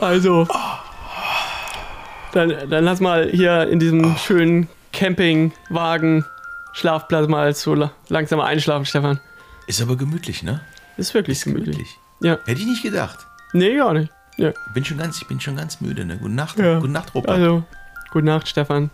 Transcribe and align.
Also. 0.00 0.46
Dann, 2.32 2.70
dann 2.70 2.84
lass 2.84 3.00
mal 3.00 3.28
hier 3.30 3.68
in 3.68 3.80
diesem 3.80 4.16
schönen 4.16 4.68
Campingwagen 4.92 6.24
Schlafplatz 6.72 7.26
mal 7.28 7.52
so 7.54 7.74
la- 7.74 7.90
langsam 8.08 8.40
einschlafen, 8.40 8.86
Stefan. 8.86 9.18
Ist 9.66 9.82
aber 9.82 9.96
gemütlich, 9.96 10.42
ne? 10.44 10.60
Ist 10.96 11.12
wirklich 11.14 11.38
Ist 11.38 11.44
gemütlich. 11.44 11.74
gemütlich. 11.76 11.98
Ja. 12.22 12.38
Hätte 12.46 12.60
ich 12.60 12.66
nicht 12.66 12.82
gedacht. 12.82 13.26
Nee, 13.52 13.76
gar 13.76 13.92
nicht. 13.94 14.12
Ja. 14.36 14.52
Bin 14.74 14.84
schon 14.84 14.98
ganz, 14.98 15.20
ich 15.20 15.26
bin 15.26 15.40
schon 15.40 15.56
ganz 15.56 15.80
müde, 15.80 16.04
ne? 16.04 16.18
Gute 16.18 16.32
Nacht, 16.32 16.58
ja. 16.58 16.78
gute 16.78 16.92
Nacht, 16.92 17.14
Robert. 17.14 17.30
Also, 17.32 17.64
gute 18.12 18.26
Nacht, 18.26 18.46
Stefan. 18.48 18.90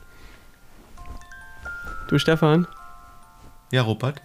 Du, 2.09 2.19
Stefan, 2.19 2.67
Ja, 3.73 3.83
Robert? 3.83 4.23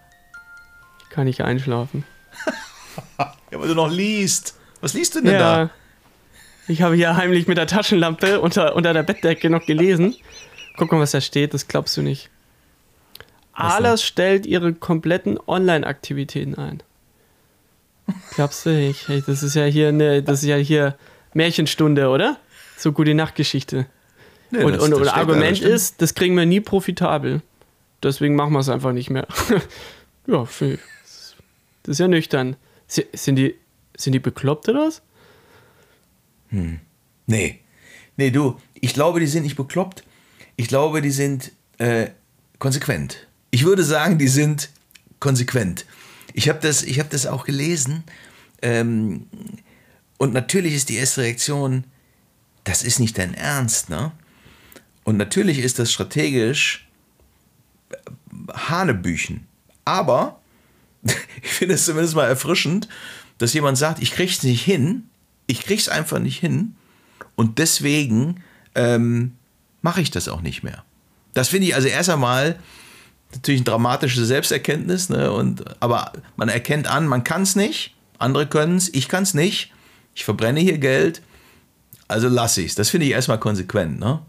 kann 1.09 1.27
ich 1.27 1.43
einschlafen? 1.43 2.05
Ja, 3.17 3.59
weil 3.59 3.67
du 3.67 3.75
noch 3.75 3.89
liest. 3.89 4.55
Was 4.79 4.93
liest 4.93 5.15
du 5.15 5.21
denn 5.21 5.33
Ja. 5.33 5.65
da? 5.65 5.69
Ich 6.67 6.81
habe 6.81 6.95
hier 6.95 7.15
heimlich 7.17 7.47
mit 7.47 7.57
der 7.57 7.67
Taschenlampe 7.67 8.39
unter, 8.39 8.75
unter 8.75 8.93
der 8.93 9.03
Bettdecke 9.03 9.49
noch 9.49 9.65
gelesen. 9.65 10.15
Guck 10.77 10.91
mal, 10.91 10.99
was 10.99 11.11
da 11.11 11.21
steht, 11.21 11.53
das 11.53 11.67
glaubst 11.67 11.97
du 11.97 12.01
nicht. 12.01 12.29
Ahlers 13.53 14.03
stellt 14.03 14.45
ihre 14.45 14.73
kompletten 14.73 15.37
Online-Aktivitäten 15.45 16.55
ein. 16.55 16.81
Glaubst 18.35 18.65
du 18.65 18.70
nicht? 18.71 19.07
Hey, 19.07 19.21
das 19.25 19.43
ist 19.43 19.55
ja 19.55 19.65
hier 19.65 19.89
eine, 19.89 20.23
das 20.23 20.41
ist 20.41 20.47
ja 20.47 20.55
hier 20.55 20.95
Märchenstunde, 21.34 22.07
oder? 22.09 22.37
So 22.77 22.91
gute 22.91 23.13
Nachtgeschichte. 23.13 23.85
Nee, 24.49 24.63
und 24.63 24.73
das- 24.75 24.84
und, 24.84 24.91
das 24.91 24.99
und 24.99 25.05
steht 25.05 25.15
da, 25.15 25.20
Argument 25.20 25.62
das 25.62 25.67
ist, 25.70 26.01
das 26.01 26.13
kriegen 26.13 26.35
wir 26.35 26.45
nie 26.45 26.59
profitabel. 26.62 27.41
Deswegen 28.04 28.35
machen 28.35 28.54
wir 28.54 28.59
es 28.59 28.70
einfach 28.70 28.93
nicht 28.93 29.09
mehr. 29.09 29.27
ja, 30.27 30.48
das 30.48 31.35
ist 31.85 31.99
ja 31.99 32.07
nüchtern. 32.07 32.55
Si- 32.87 33.07
Sind 33.13 33.35
die, 33.35 33.55
sind 33.95 34.13
die 34.13 34.20
bekloppt 34.20 34.67
oder 34.70 34.87
was? 34.87 35.01
Nee. 36.52 37.60
Nee, 38.18 38.30
du, 38.30 38.60
ich 38.76 38.94
glaube, 38.94 39.20
die 39.20 39.27
sind 39.27 39.44
nicht 39.44 39.55
bekloppt. 39.55 40.04
Ich 40.55 40.68
glaube, 40.68 41.02
die 41.02 41.12
sind 41.12 41.52
äh, 41.77 42.10
konsequent. 42.60 43.27
Ich 43.49 43.66
würde 43.66 43.84
sagen, 43.84 44.18
die 44.18 44.27
sind 44.27 44.70
konsequent. 45.20 45.85
Ich 46.34 46.49
habe 46.49 46.60
das, 46.60 46.84
hab 46.84 47.10
das 47.10 47.26
auch 47.26 47.46
gelesen. 47.46 48.04
Ähm, 48.62 49.27
und 50.18 50.34
natürlich 50.34 50.76
ist 50.76 50.90
die 50.90 50.98
erste 50.98 51.22
Reaktion, 51.22 51.85
das 52.63 52.84
ist 52.84 52.99
nicht 52.99 53.18
dein 53.18 53.34
Ernst, 53.34 53.90
ne? 53.90 54.12
Und 55.04 55.18
natürlich 55.18 55.60
ist 55.60 55.79
das 55.79 55.91
strategisch 55.91 56.88
äh, 57.90 57.96
Hanebüchen. 58.54 59.48
Aber 59.84 60.40
ich 61.41 61.49
finde 61.49 61.76
es 61.76 61.85
zumindest 61.85 62.16
mal 62.16 62.27
erfrischend, 62.27 62.88
dass 63.40 63.54
jemand 63.54 63.77
sagt, 63.77 64.02
ich 64.02 64.12
krieg's 64.12 64.44
nicht 64.44 64.63
hin, 64.63 65.09
ich 65.52 65.62
krieg's 65.62 65.90
einfach 65.90 66.19
nicht 66.19 66.40
hin 66.40 66.75
und 67.35 67.59
deswegen 67.59 68.41
ähm, 68.74 69.34
mache 69.81 70.02
ich 70.02 70.09
das 70.09 70.30
auch 70.30 70.41
nicht 70.41 70.63
mehr. 70.63 70.84
Das 71.34 71.50
finde 71.50 71.68
ich 71.68 71.75
also 71.75 71.88
erst 71.88 72.09
einmal 72.09 72.57
natürlich 73.34 73.62
eine 73.62 73.66
dramatische 73.66 74.25
Selbsterkenntnis, 74.25 75.09
ne? 75.09 75.31
und, 75.31 75.63
aber 75.81 76.13
man 76.35 76.50
erkennt 76.50 76.88
an, 76.88 77.07
man 77.07 77.24
kann 77.24 77.44
es 77.44 77.56
nicht, 77.56 77.96
andere 78.18 78.47
können 78.47 78.78
es, 78.78 78.94
ich 78.94 79.07
kann 79.09 79.24
es 79.24 79.34
nicht, 79.34 79.74
ich 80.16 80.25
verbrenne 80.25 80.59
hier 80.59 80.78
Geld, 80.78 81.22
also 82.07 82.28
lasse 82.28 82.62
ich 82.62 82.68
es. 82.68 82.75
Das 82.75 82.90
finde 82.90 83.06
ich 83.06 83.13
erstmal 83.13 83.40
konsequent. 83.40 84.00
Ne? 84.00 84.22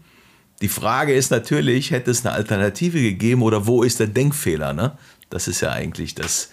Die 0.61 0.69
Frage 0.69 1.13
ist 1.13 1.31
natürlich, 1.31 1.91
hätte 1.91 2.11
es 2.11 2.25
eine 2.25 2.33
Alternative 2.35 3.01
gegeben 3.01 3.41
oder 3.41 3.67
wo 3.67 3.83
ist 3.83 3.99
der 3.99 4.07
Denkfehler? 4.07 4.73
Ne? 4.73 4.97
Das 5.29 5.47
ist 5.47 5.61
ja 5.61 5.71
eigentlich 5.71 6.15
das, 6.15 6.49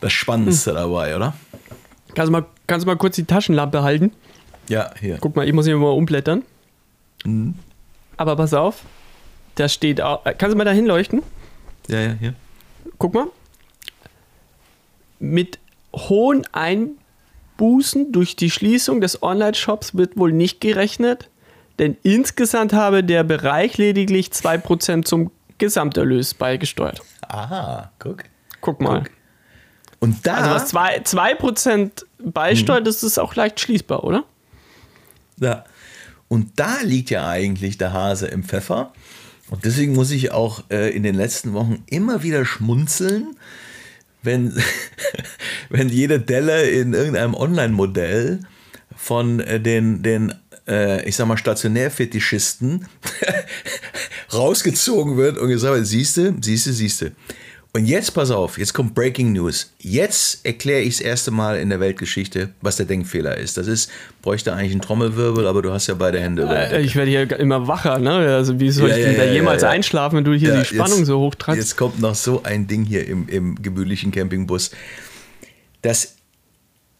das 0.00 0.12
Spannendste 0.12 0.70
Hm. 0.70 0.76
dabei, 0.76 1.16
oder? 1.16 1.34
Kannst 2.14 2.28
du, 2.28 2.32
mal, 2.32 2.44
kannst 2.66 2.84
du 2.84 2.90
mal 2.90 2.96
kurz 2.96 3.16
die 3.16 3.24
Taschenlampe 3.24 3.82
halten? 3.82 4.12
Ja, 4.68 4.90
hier. 5.00 5.18
Guck 5.20 5.36
mal, 5.36 5.46
ich 5.46 5.52
muss 5.52 5.66
hier 5.66 5.76
mal 5.76 5.90
umblättern. 5.90 6.42
Mhm. 7.24 7.54
Aber 8.16 8.36
pass 8.36 8.54
auf, 8.54 8.82
da 9.56 9.68
steht 9.68 10.00
auch. 10.00 10.24
äh, 10.24 10.34
Kannst 10.34 10.54
du 10.54 10.58
mal 10.58 10.64
da 10.64 10.70
hinleuchten? 10.70 11.22
Ja, 11.88 12.00
ja, 12.00 12.12
hier. 12.18 12.34
Guck 12.98 13.14
mal. 13.14 13.26
Mit 15.18 15.58
hohen 15.94 16.44
Einbußen 16.52 18.12
durch 18.12 18.36
die 18.36 18.50
Schließung 18.50 19.00
des 19.00 19.22
Online-Shops 19.22 19.96
wird 19.96 20.16
wohl 20.16 20.32
nicht 20.32 20.60
gerechnet, 20.60 21.28
denn 21.78 21.96
insgesamt 22.02 22.72
habe 22.72 23.02
der 23.04 23.24
Bereich 23.24 23.78
lediglich 23.78 24.28
2% 24.28 25.04
zum 25.04 25.30
Gesamterlös 25.58 26.34
beigesteuert. 26.34 27.00
Aha, 27.28 27.90
guck. 27.98 28.24
Guck 28.60 28.80
mal. 28.80 29.02
Guck. 29.02 29.10
Und 30.04 30.26
da, 30.26 30.34
Also 30.34 30.74
was 30.74 30.74
2%, 30.74 31.04
2 31.06 31.90
beisteuert, 32.18 32.80
Mhm. 32.80 32.84
das 32.84 33.02
ist 33.02 33.18
auch 33.18 33.34
leicht 33.34 33.58
schließbar, 33.58 34.04
oder? 34.04 34.24
Ja. 35.40 35.64
Und 36.28 36.52
da 36.56 36.76
liegt 36.82 37.08
ja 37.08 37.26
eigentlich 37.26 37.78
der 37.78 37.94
Hase 37.94 38.26
im 38.26 38.44
Pfeffer. 38.44 38.92
Und 39.50 39.64
deswegen 39.64 39.94
muss 39.94 40.10
ich 40.10 40.30
auch 40.30 40.64
äh, 40.70 40.90
in 40.94 41.02
den 41.04 41.14
letzten 41.14 41.54
Wochen 41.54 41.82
immer 41.86 42.22
wieder 42.22 42.44
schmunzeln, 42.44 43.34
wenn, 44.22 44.54
wenn 45.70 45.88
jede 45.88 46.20
Delle 46.20 46.64
in 46.68 46.92
irgendeinem 46.92 47.32
Online-Modell 47.34 48.40
von 48.94 49.40
äh, 49.40 49.58
den, 49.58 50.02
den 50.02 50.34
äh, 50.68 51.02
ich 51.08 51.16
sag 51.16 51.26
mal, 51.28 51.38
Stationärfetischisten 51.38 52.86
rausgezogen 54.34 55.16
wird 55.16 55.38
und 55.38 55.48
gesagt 55.48 55.74
wird, 55.74 55.86
siehste, 55.86 56.34
siehste, 56.42 56.72
siehste. 56.74 57.12
Und 57.76 57.86
jetzt 57.86 58.12
pass 58.14 58.30
auf, 58.30 58.56
jetzt 58.56 58.72
kommt 58.72 58.94
Breaking 58.94 59.32
News. 59.32 59.72
Jetzt 59.80 60.46
erkläre 60.46 60.82
ich 60.82 60.98
das 60.98 61.00
erste 61.04 61.32
Mal 61.32 61.58
in 61.58 61.70
der 61.70 61.80
Weltgeschichte, 61.80 62.50
was 62.60 62.76
der 62.76 62.86
Denkfehler 62.86 63.36
ist. 63.36 63.56
Das 63.56 63.66
ist, 63.66 63.90
bräuchte 64.22 64.52
eigentlich 64.52 64.70
einen 64.70 64.80
Trommelwirbel, 64.80 65.44
aber 65.48 65.60
du 65.60 65.72
hast 65.72 65.88
ja 65.88 65.94
beide 65.94 66.20
Hände. 66.20 66.44
Äh, 66.48 66.82
Ich 66.82 66.94
werde 66.94 67.10
hier 67.10 67.40
immer 67.40 67.66
wacher, 67.66 67.98
ne? 67.98 68.12
Also 68.12 68.60
wie 68.60 68.70
soll 68.70 68.90
Ja, 68.90 68.96
ich 68.96 69.02
ja, 69.02 69.08
denn 69.08 69.18
da 69.18 69.24
ja, 69.24 69.32
jemals 69.32 69.62
ja, 69.62 69.68
ja. 69.68 69.74
einschlafen, 69.74 70.18
wenn 70.18 70.24
du 70.24 70.34
hier 70.34 70.54
die 70.56 70.64
Spannung 70.64 70.98
jetzt- 70.98 71.06
so 71.08 71.18
hoch 71.18 71.34
treibst? 71.34 71.58
Jetzt 71.60 71.76
kommt 71.76 71.98
noch 72.00 72.14
so 72.14 72.44
ein 72.44 72.68
Ding 72.68 72.84
hier 72.84 73.08
im, 73.08 73.28
im 73.28 73.60
gemütlichen 73.60 74.12
Campingbus. 74.12 74.70
Das, 75.82 76.14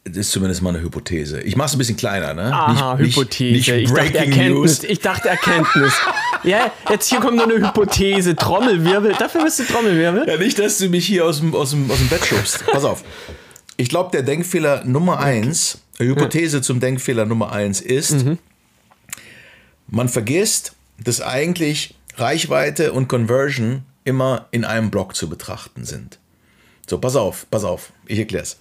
das 0.03 0.17
ist 0.17 0.33
zumindest 0.33 0.61
mal 0.61 0.71
eine 0.71 0.83
Hypothese. 0.83 1.41
Ich 1.43 1.55
mache 1.57 1.69
es 1.69 1.75
ein 1.75 1.79
bisschen 1.79 1.97
kleiner, 1.97 2.35
ne? 2.35 2.53
Aha, 2.53 2.97
Nicht- 2.97 3.15
Hypothese. 3.17 3.53
Nicht, 3.55 3.69
ich 3.69 3.75
nicht 3.77 3.91
dachte 3.97 4.11
Breaking 4.11 4.33
Erkenntnis. 4.33 4.83
News. 4.83 4.91
Ich 4.91 4.99
dachte 4.99 5.29
Erkenntnis. 5.29 5.93
ja, 6.45 6.73
jetzt 6.91 7.09
hier 7.09 7.21
kommt 7.21 7.37
nur 7.37 7.45
eine 7.45 7.67
Hypothese. 7.67 8.37
Trommelwirbel. 8.37 9.15
Dafür 9.19 9.45
bist 9.45 9.59
du 9.59 9.65
Trommelwirbel. 9.65 10.29
Ja, 10.29 10.37
nicht, 10.37 10.59
dass 10.59 10.79
du 10.79 10.89
mich 10.89 11.07
hier 11.07 11.25
aus 11.25 11.41
dem, 11.41 11.55
aus 11.55 11.71
dem, 11.71 11.91
aus 11.91 11.99
dem 11.99 12.09
Bett 12.09 12.25
schubst. 12.25 12.65
Pass 12.67 12.85
auf. 12.85 13.03
Ich 13.77 13.89
glaube, 13.89 14.11
der 14.13 14.23
Denkfehler 14.23 14.85
Nummer 14.85 15.19
eins, 15.19 15.79
Hypothese 15.99 16.63
zum 16.63 16.81
Denkfehler 16.81 17.25
Nummer 17.25 17.53
eins 17.53 17.81
ist, 17.81 18.25
man 19.87 20.09
vergisst, 20.09 20.73
dass 21.03 21.21
eigentlich 21.21 21.95
Reichweite 22.17 22.93
und 22.93 23.09
Conversion 23.09 23.83
immer 24.05 24.47
in 24.51 24.65
einem 24.65 24.91
Block 24.91 25.17
zu 25.17 25.29
betrachten 25.29 25.85
sind. 25.85 26.19
So, 26.87 26.99
pass 26.99 27.17
auf, 27.17 27.47
pass 27.51 27.65
auf, 27.65 27.93
ich 28.07 28.19
erkläre 28.19 28.45
es. 28.45 28.59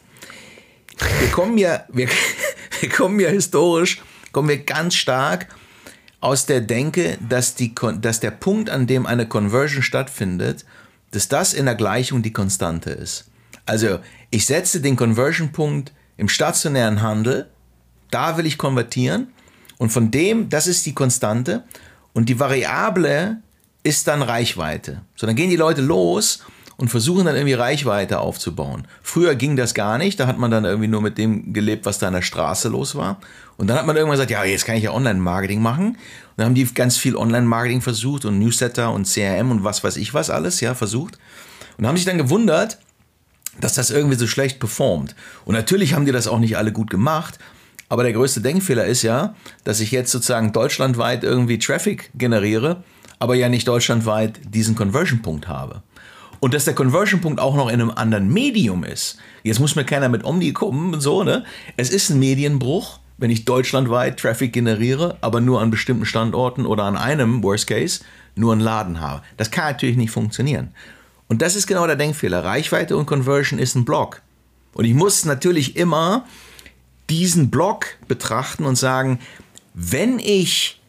Wir 1.20 1.30
kommen 1.30 1.58
ja, 1.58 1.86
wir, 1.90 2.08
wir 2.80 2.90
kommen 2.90 3.20
ja 3.20 3.30
historisch, 3.30 4.02
kommen 4.32 4.50
wir 4.50 4.58
ganz 4.58 4.96
stark 4.96 5.48
aus 6.24 6.46
der 6.46 6.62
Denke, 6.62 7.18
dass, 7.28 7.54
die, 7.56 7.76
dass 8.00 8.22
der 8.22 8.32
Punkt, 8.32 8.70
an 8.70 8.88
dem 8.88 9.06
eine 9.06 9.28
Conversion 9.28 9.84
stattfindet, 9.84 10.64
dass 11.12 11.28
das 11.28 11.54
in 11.54 11.66
der 11.66 11.76
Gleichung 11.76 12.24
die 12.24 12.32
Konstante 12.32 12.92
ist. 12.92 13.26
Also 13.66 14.00
ich 14.30 14.46
setze 14.46 14.80
den 14.80 14.96
Conversion-Punkt 14.96 15.92
im 16.16 16.30
stationären 16.30 17.02
Handel, 17.02 17.50
da 18.10 18.38
will 18.38 18.46
ich 18.46 18.58
konvertieren 18.58 19.34
und 19.78 19.90
von 19.90 20.12
dem, 20.12 20.48
das 20.48 20.66
ist 20.66 20.86
die 20.86 20.94
Konstante 20.94 21.66
und 22.14 22.30
die 22.30 22.40
Variable 22.40 23.42
ist 23.84 24.08
dann 24.08 24.22
Reichweite. 24.22 25.02
So, 25.18 25.28
dann 25.28 25.36
gehen 25.36 25.50
die 25.50 25.58
Leute 25.58 25.82
los 25.82 26.46
und 26.78 26.90
versuchen 26.90 27.26
dann 27.26 27.36
irgendwie 27.36 27.54
Reichweite 27.54 28.20
aufzubauen. 28.20 28.88
Früher 29.02 29.36
ging 29.36 29.56
das 29.56 29.74
gar 29.74 29.98
nicht, 29.98 30.20
da 30.20 30.28
hat 30.28 30.38
man 30.38 30.52
dann 30.52 30.66
irgendwie 30.66 30.88
nur 30.88 31.02
mit 31.02 31.18
dem 31.18 31.54
gelebt, 31.54 31.86
was 31.86 32.00
da 32.00 32.08
an 32.08 32.14
der 32.14 32.22
Straße 32.22 32.70
los 32.70 32.96
war. 32.96 33.20
Und 33.58 33.68
dann 33.68 33.78
hat 33.78 33.86
man 33.86 33.96
irgendwann 33.96 34.18
gesagt, 34.18 34.32
ja, 34.32 34.44
jetzt 34.44 34.66
kann 34.66 34.76
ich 34.76 34.84
ja 34.84 34.92
Online-Marketing 34.92 35.62
machen. 35.62 35.90
Und 35.90 35.98
dann 36.38 36.48
haben 36.48 36.56
die 36.56 36.66
ganz 36.66 36.98
viel 36.98 37.16
Online-Marketing 37.16 37.82
versucht 37.82 38.26
und 38.26 38.40
Newsletter 38.40 38.92
und 38.92 39.08
CRM 39.08 39.52
und 39.52 39.64
was 39.64 39.84
weiß 39.84 39.98
ich 39.98 40.14
was 40.14 40.30
alles, 40.30 40.60
ja, 40.60 40.74
versucht. 40.74 41.20
Und 41.78 41.88
haben 41.88 41.98
sich 41.98 42.06
dann 42.06 42.18
gewundert, 42.18 42.80
dass 43.60 43.76
das 43.76 43.92
irgendwie 43.92 44.18
so 44.18 44.28
schlecht 44.28 44.60
performt. 44.60 45.16
Und 45.46 45.54
natürlich 45.54 45.94
haben 45.94 46.06
die 46.06 46.12
das 46.12 46.28
auch 46.28 46.40
nicht 46.40 46.58
alle 46.58 46.72
gut 46.72 46.90
gemacht. 46.90 47.38
Aber 47.90 48.04
der 48.04 48.14
größte 48.14 48.42
Denkfehler 48.42 48.86
ist 48.86 49.04
ja, 49.04 49.36
dass 49.64 49.80
ich 49.80 49.92
jetzt 49.92 50.12
sozusagen 50.12 50.52
deutschlandweit 50.52 51.24
irgendwie 51.24 51.60
Traffic 51.60 52.10
generiere, 52.16 52.84
aber 53.20 53.36
ja 53.36 53.50
nicht 53.50 53.68
deutschlandweit 53.68 54.40
diesen 54.50 54.76
Conversion-Punkt 54.76 55.48
habe. 55.48 55.84
Und 56.44 56.54
dass 56.54 56.66
der 56.66 56.76
Conversion-Punkt 56.76 57.40
auch 57.40 57.56
noch 57.56 57.70
in 57.70 57.76
einem 57.80 57.92
anderen 57.92 58.28
Medium 58.28 58.84
ist. 58.84 59.18
Jetzt 59.44 59.62
muss 59.62 59.78
mir 59.78 59.86
keiner 59.86 60.10
mit 60.10 60.24
die 60.42 60.52
kommen 60.52 60.94
und 60.94 61.00
so, 61.00 61.24
ne? 61.24 61.46
Es 61.78 61.90
ist 61.90 62.10
ein 62.10 62.20
Medienbruch, 62.20 63.00
wenn 63.18 63.32
ich 63.32 63.46
deutschlandweit 63.46 64.20
Traffic 64.20 64.52
generiere, 64.52 65.16
aber 65.22 65.40
nur 65.40 65.62
an 65.62 65.72
bestimmten 65.72 66.06
Standorten 66.06 66.66
oder 66.66 66.84
an 66.84 66.98
einem, 66.98 67.42
worst 67.44 67.68
case, 67.68 68.02
nur 68.36 68.52
einen 68.52 68.60
Laden 68.60 69.00
habe. 69.00 69.22
Das 69.38 69.52
kann 69.52 69.72
natürlich 69.72 69.96
nicht 69.96 70.12
funktionieren. 70.12 70.74
Und 71.30 71.42
das 71.42 71.56
ist 71.56 71.66
genau 71.66 71.88
der 71.88 71.96
Denkfehler. 71.96 72.44
Reichweite 72.44 72.98
und 72.98 73.06
Conversion 73.06 73.58
ist 73.58 73.76
ein 73.76 73.86
Block. 73.86 74.22
Und 74.74 74.84
ich 74.84 74.94
muss 74.94 75.24
natürlich 75.24 75.78
immer 75.78 76.26
diesen 77.10 77.52
Block 77.52 77.86
betrachten 78.10 78.66
und 78.66 78.76
sagen, 78.76 79.20
wenn 79.74 80.20
ich 80.20 80.82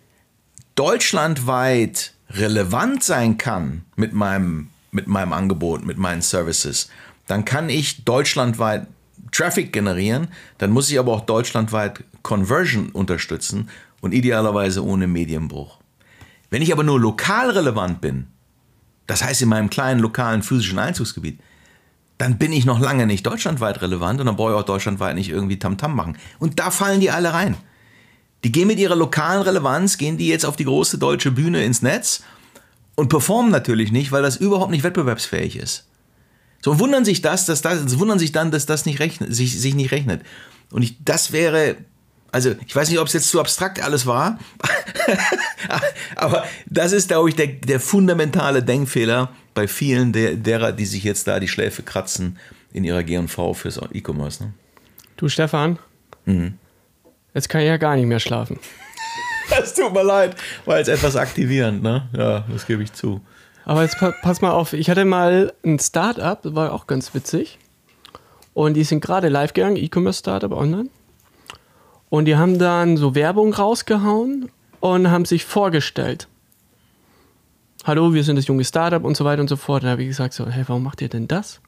deutschlandweit 0.74 2.12
relevant 2.30 3.04
sein 3.04 3.38
kann 3.38 3.84
mit 3.94 4.14
meinem, 4.14 4.70
mit 4.94 5.06
meinem 5.06 5.32
Angebot, 5.32 5.84
mit 5.84 5.98
meinen 5.98 6.22
Services, 6.22 6.88
dann 7.26 7.44
kann 7.44 7.68
ich 7.68 8.04
deutschlandweit 8.04 8.86
Traffic 9.32 9.72
generieren, 9.72 10.28
dann 10.58 10.70
muss 10.70 10.90
ich 10.90 10.98
aber 10.98 11.12
auch 11.12 11.22
deutschlandweit 11.22 12.04
Conversion 12.22 12.90
unterstützen 12.90 13.68
und 14.00 14.12
idealerweise 14.12 14.84
ohne 14.84 15.06
Medienbruch. 15.06 15.78
Wenn 16.50 16.62
ich 16.62 16.72
aber 16.72 16.84
nur 16.84 17.00
lokal 17.00 17.50
relevant 17.50 18.00
bin, 18.00 18.28
das 19.06 19.24
heißt 19.24 19.42
in 19.42 19.48
meinem 19.48 19.70
kleinen 19.70 20.00
lokalen 20.00 20.42
physischen 20.42 20.78
Einzugsgebiet, 20.78 21.40
dann 22.16 22.38
bin 22.38 22.52
ich 22.52 22.64
noch 22.64 22.78
lange 22.78 23.06
nicht 23.06 23.26
deutschlandweit 23.26 23.82
relevant 23.82 24.20
und 24.20 24.26
dann 24.26 24.36
brauche 24.36 24.52
ich 24.52 24.56
auch 24.56 24.62
deutschlandweit 24.64 25.16
nicht 25.16 25.30
irgendwie 25.30 25.58
Tamtam 25.58 25.92
-Tam 25.92 25.94
machen. 25.94 26.18
Und 26.38 26.60
da 26.60 26.70
fallen 26.70 27.00
die 27.00 27.10
alle 27.10 27.32
rein. 27.32 27.56
Die 28.44 28.52
gehen 28.52 28.68
mit 28.68 28.78
ihrer 28.78 28.94
lokalen 28.94 29.42
Relevanz, 29.42 29.98
gehen 29.98 30.16
die 30.16 30.28
jetzt 30.28 30.46
auf 30.46 30.54
die 30.54 30.64
große 30.64 30.98
deutsche 30.98 31.32
Bühne 31.32 31.64
ins 31.64 31.82
Netz 31.82 32.22
und 32.94 33.08
performen 33.08 33.50
natürlich 33.50 33.92
nicht, 33.92 34.12
weil 34.12 34.22
das 34.22 34.36
überhaupt 34.36 34.70
nicht 34.70 34.84
wettbewerbsfähig 34.84 35.56
ist. 35.56 35.86
So 36.62 36.78
wundern 36.78 37.04
sich 37.04 37.20
das, 37.20 37.46
dass 37.46 37.62
das, 37.62 37.98
wundern 37.98 38.18
sich 38.18 38.32
dann, 38.32 38.50
dass 38.50 38.66
das 38.66 38.86
nicht 38.86 39.00
rechnet, 39.00 39.34
sich, 39.34 39.60
sich 39.60 39.74
nicht 39.74 39.92
rechnet. 39.92 40.22
Und 40.70 40.82
ich, 40.82 40.96
das 41.04 41.32
wäre, 41.32 41.76
also 42.32 42.54
ich 42.66 42.74
weiß 42.74 42.88
nicht, 42.88 42.98
ob 42.98 43.06
es 43.06 43.12
jetzt 43.12 43.28
zu 43.28 43.40
abstrakt 43.40 43.82
alles 43.82 44.06
war, 44.06 44.38
aber 46.16 46.44
das 46.66 46.92
ist, 46.92 47.08
glaube 47.08 47.28
ich, 47.28 47.36
der, 47.36 47.48
der 47.48 47.80
fundamentale 47.80 48.62
Denkfehler 48.62 49.30
bei 49.52 49.68
vielen 49.68 50.12
der, 50.12 50.36
derer, 50.36 50.72
die 50.72 50.86
sich 50.86 51.04
jetzt 51.04 51.26
da 51.26 51.38
die 51.38 51.48
Schläfe 51.48 51.82
kratzen 51.82 52.38
in 52.72 52.84
ihrer 52.84 53.02
G&V 53.02 53.54
fürs 53.54 53.78
E-Commerce. 53.92 54.44
Ne? 54.44 54.54
Du 55.16 55.28
Stefan, 55.28 55.78
mhm. 56.24 56.54
Jetzt 57.34 57.48
kann 57.48 57.62
ich 57.62 57.66
ja 57.66 57.76
gar 57.76 57.96
nicht 57.96 58.06
mehr 58.06 58.20
schlafen. 58.20 58.58
Das 59.50 59.74
tut 59.74 59.92
mir 59.92 60.02
leid, 60.02 60.36
weil 60.64 60.82
es 60.82 60.88
etwas 60.88 61.16
aktivierend, 61.16 61.82
ne? 61.82 62.08
Ja, 62.16 62.44
das 62.50 62.66
gebe 62.66 62.82
ich 62.82 62.92
zu. 62.92 63.20
Aber 63.64 63.82
jetzt 63.82 63.96
pass 64.22 64.40
mal 64.40 64.50
auf, 64.50 64.72
ich 64.72 64.90
hatte 64.90 65.04
mal 65.04 65.52
ein 65.64 65.78
Startup, 65.78 66.40
das 66.40 66.54
war 66.54 66.72
auch 66.72 66.86
ganz 66.86 67.14
witzig. 67.14 67.58
Und 68.52 68.74
die 68.74 68.84
sind 68.84 69.00
gerade 69.00 69.28
live 69.28 69.52
gegangen, 69.52 69.76
E-Commerce-Startup 69.76 70.52
online. 70.52 70.88
Und 72.08 72.26
die 72.26 72.36
haben 72.36 72.58
dann 72.58 72.96
so 72.96 73.14
Werbung 73.14 73.52
rausgehauen 73.52 74.50
und 74.80 75.10
haben 75.10 75.24
sich 75.24 75.44
vorgestellt. 75.44 76.28
Hallo, 77.84 78.14
wir 78.14 78.22
sind 78.22 78.36
das 78.36 78.46
junge 78.46 78.64
Startup 78.64 79.02
und 79.02 79.16
so 79.16 79.24
weiter 79.24 79.40
und 79.42 79.48
so 79.48 79.56
fort. 79.56 79.82
Da 79.82 79.88
habe 79.88 80.02
ich 80.02 80.08
gesagt 80.08 80.32
so, 80.32 80.46
hey, 80.46 80.64
warum 80.66 80.84
macht 80.84 81.02
ihr 81.02 81.08
denn 81.08 81.26
das? 81.26 81.60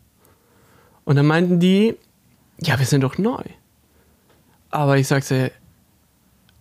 Und 1.05 1.17
dann 1.17 1.26
meinten 1.26 1.61
die, 1.61 1.96
ja, 2.58 2.78
wir 2.78 2.87
sind 2.87 3.02
doch 3.02 3.19
neu. 3.19 3.43
Aber 4.70 4.99
ich 4.99 5.08
sagte, 5.08 5.50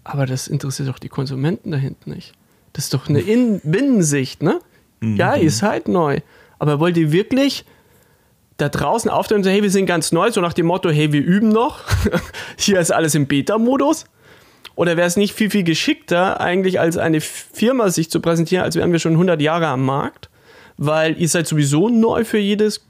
aber 0.05 0.25
das 0.25 0.47
interessiert 0.47 0.87
doch 0.87 0.99
die 0.99 1.09
Konsumenten 1.09 1.71
da 1.71 1.77
hinten 1.77 2.11
nicht. 2.11 2.31
Das 2.71 2.85
ist 2.85 2.93
doch 2.93 3.09
eine 3.09 3.19
In 3.19 3.59
Binnensicht, 3.63 4.41
ne? 4.41 4.59
Mhm. 5.01 5.17
Ja, 5.17 5.35
ihr 5.35 5.51
seid 5.51 5.87
neu. 5.87 6.19
Aber 6.59 6.79
wollt 6.79 6.95
ihr 6.95 7.11
wirklich 7.11 7.65
da 8.57 8.69
draußen 8.69 9.09
auftreten 9.09 9.39
und 9.39 9.43
sagen, 9.43 9.55
hey, 9.55 9.63
wir 9.63 9.71
sind 9.71 9.87
ganz 9.87 10.11
neu, 10.11 10.31
so 10.31 10.39
nach 10.41 10.53
dem 10.53 10.67
Motto, 10.67 10.89
hey, 10.89 11.11
wir 11.11 11.21
üben 11.21 11.49
noch. 11.49 11.81
Hier 12.57 12.79
ist 12.79 12.91
alles 12.91 13.15
im 13.15 13.27
Beta-Modus. 13.27 14.05
Oder 14.75 14.95
wäre 14.95 15.07
es 15.07 15.17
nicht 15.17 15.33
viel, 15.33 15.49
viel 15.49 15.63
geschickter, 15.63 16.39
eigentlich 16.39 16.79
als 16.79 16.97
eine 16.97 17.19
Firma 17.19 17.89
sich 17.89 18.11
zu 18.11 18.19
präsentieren, 18.19 18.63
als 18.63 18.75
wären 18.75 18.91
wir 18.91 18.99
schon 18.99 19.13
100 19.13 19.41
Jahre 19.41 19.67
am 19.67 19.83
Markt? 19.85 20.29
Weil 20.77 21.19
ihr 21.19 21.29
seid 21.29 21.47
sowieso 21.47 21.89
neu 21.89 22.25
für 22.25 22.37
jedes 22.37 22.84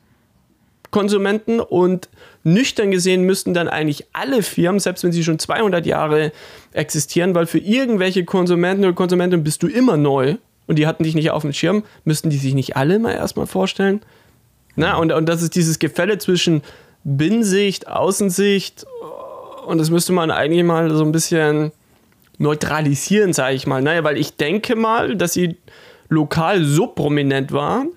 Konsumenten 0.95 1.59
und 1.59 2.07
nüchtern 2.45 2.89
gesehen 2.89 3.23
müssten 3.23 3.53
dann 3.53 3.67
eigentlich 3.67 4.05
alle 4.13 4.41
Firmen, 4.41 4.79
selbst 4.79 5.03
wenn 5.03 5.11
sie 5.11 5.25
schon 5.25 5.39
200 5.39 5.85
Jahre 5.85 6.31
existieren, 6.71 7.35
weil 7.35 7.47
für 7.47 7.57
irgendwelche 7.57 8.23
Konsumenten 8.23 8.85
oder 8.85 8.93
Konsumenten 8.93 9.43
bist 9.43 9.61
du 9.61 9.67
immer 9.67 9.97
neu 9.97 10.37
und 10.67 10.79
die 10.79 10.87
hatten 10.87 11.03
dich 11.03 11.13
nicht 11.13 11.31
auf 11.31 11.41
dem 11.41 11.51
Schirm, 11.51 11.83
müssten 12.05 12.29
die 12.29 12.37
sich 12.37 12.53
nicht 12.53 12.77
alle 12.77 12.97
mal 12.97 13.11
erstmal 13.11 13.45
vorstellen? 13.45 14.03
Na, 14.77 14.95
und, 14.95 15.11
und 15.11 15.27
das 15.27 15.41
ist 15.41 15.55
dieses 15.55 15.79
Gefälle 15.79 16.17
zwischen 16.17 16.61
Binnensicht, 17.03 17.89
Außensicht 17.89 18.85
und 19.67 19.79
das 19.79 19.89
müsste 19.89 20.13
man 20.13 20.31
eigentlich 20.31 20.63
mal 20.63 20.95
so 20.95 21.03
ein 21.03 21.11
bisschen 21.11 21.73
neutralisieren, 22.37 23.33
sage 23.33 23.55
ich 23.55 23.67
mal. 23.67 23.81
Naja, 23.81 24.05
weil 24.05 24.17
ich 24.17 24.37
denke 24.37 24.77
mal, 24.77 25.17
dass 25.17 25.33
sie 25.33 25.57
lokal 26.07 26.63
so 26.63 26.87
prominent 26.87 27.51
waren, 27.51 27.89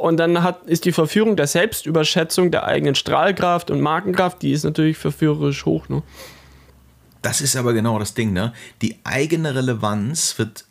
und 0.00 0.16
dann 0.16 0.42
hat, 0.42 0.64
ist 0.64 0.86
die 0.86 0.92
Verführung 0.92 1.36
der 1.36 1.46
Selbstüberschätzung 1.46 2.50
der 2.50 2.64
eigenen 2.64 2.94
Strahlkraft 2.94 3.70
und 3.70 3.80
Markenkraft, 3.80 4.40
die 4.40 4.52
ist 4.52 4.64
natürlich 4.64 4.96
verführerisch 4.96 5.66
hoch. 5.66 5.88
Ne? 5.90 6.02
Das 7.20 7.42
ist 7.42 7.54
aber 7.54 7.74
genau 7.74 7.98
das 7.98 8.14
Ding. 8.14 8.32
Ne? 8.32 8.54
Die 8.80 8.98
eigene 9.04 9.54
Relevanz 9.54 10.38
wird 10.38 10.64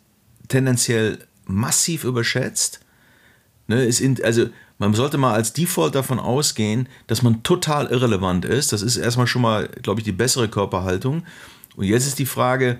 tendenziell 0.48 1.18
massiv 1.44 2.02
überschätzt. 2.02 2.80
Ne? 3.68 3.84
Ist 3.84 4.00
in, 4.00 4.22
also 4.24 4.46
man 4.78 4.94
sollte 4.94 5.16
mal 5.16 5.34
als 5.34 5.52
Default 5.52 5.94
davon 5.94 6.18
ausgehen, 6.18 6.88
dass 7.06 7.22
man 7.22 7.44
total 7.44 7.86
irrelevant 7.86 8.44
ist. 8.44 8.72
Das 8.72 8.82
ist 8.82 8.96
erstmal 8.96 9.28
schon 9.28 9.42
mal, 9.42 9.68
glaube 9.82 10.00
ich, 10.00 10.04
die 10.04 10.12
bessere 10.12 10.48
Körperhaltung. 10.48 11.22
Und 11.76 11.84
jetzt 11.84 12.08
ist 12.08 12.18
die 12.18 12.26
Frage, 12.26 12.78